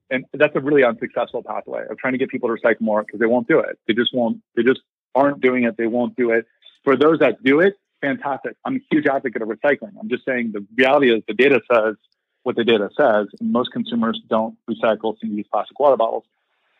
[0.09, 3.19] and that's a really unsuccessful pathway of trying to get people to recycle more because
[3.19, 3.79] they won't do it.
[3.87, 4.81] They just won't, they just
[5.15, 5.75] aren't doing it.
[5.77, 6.45] They won't do it.
[6.83, 8.55] For those that do it, fantastic.
[8.65, 9.93] I'm a huge advocate of recycling.
[9.99, 11.95] I'm just saying the reality is the data says
[12.43, 16.25] what the data says, and most consumers don't recycle single use plastic water bottles.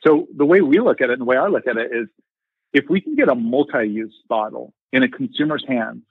[0.05, 2.07] So the way we look at it and the way I look at it is
[2.72, 6.03] if we can get a multi-use bottle in a consumer's hands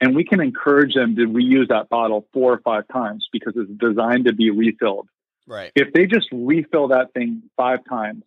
[0.00, 3.70] and we can encourage them to reuse that bottle four or five times because it's
[3.80, 5.08] designed to be refilled.
[5.46, 5.72] Right.
[5.74, 8.24] If they just refill that thing five times,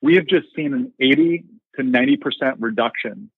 [0.00, 1.44] we have just seen an 80
[1.76, 3.30] to 90% reduction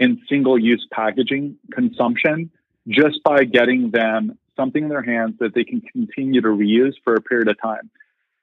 [0.00, 2.50] in single use packaging consumption
[2.88, 7.14] just by getting them something in their hands that they can continue to reuse for
[7.14, 7.90] a period of time.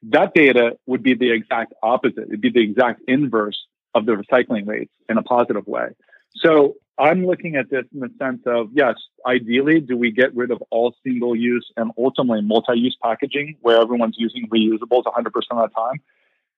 [0.04, 2.26] That data would be the exact opposite.
[2.28, 5.90] It'd be the exact inverse of the recycling rates in a positive way.
[6.36, 8.96] So I'm looking at this in the sense of yes,
[9.26, 13.82] ideally, do we get rid of all single use and ultimately multi use packaging where
[13.82, 16.02] everyone's using reusables 100% of the time?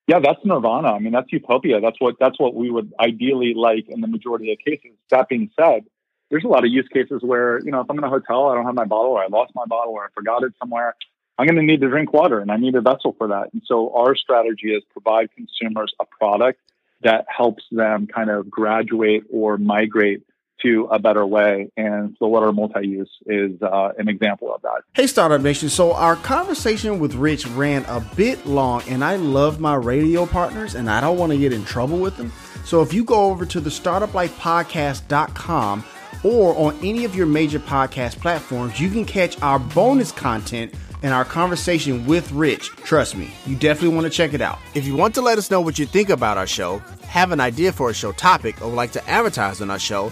[0.07, 0.93] Yeah, that's nirvana.
[0.93, 1.81] I mean, that's utopia.
[1.81, 4.97] That's what that's what we would ideally like in the majority of cases.
[5.11, 5.85] That being said,
[6.29, 8.55] there's a lot of use cases where you know if I'm in a hotel, I
[8.55, 10.95] don't have my bottle, or I lost my bottle, or I forgot it somewhere.
[11.37, 13.49] I'm going to need to drink water, and I need a vessel for that.
[13.53, 16.59] And so our strategy is provide consumers a product
[17.01, 20.23] that helps them kind of graduate or migrate
[20.61, 21.71] to a better way.
[21.77, 24.81] And the letter multi-use is uh, an example of that.
[24.93, 25.69] Hey, Startup Nation.
[25.69, 30.75] So our conversation with Rich ran a bit long, and I love my radio partners,
[30.75, 32.31] and I don't want to get in trouble with them.
[32.65, 35.85] So if you go over to the startuplifepodcast.com
[36.23, 41.13] or on any of your major podcast platforms, you can catch our bonus content and
[41.13, 42.69] our conversation with Rich.
[42.69, 44.59] Trust me, you definitely want to check it out.
[44.73, 47.39] If you want to let us know what you think about our show, have an
[47.39, 50.11] idea for a show topic, or would like to advertise on our show,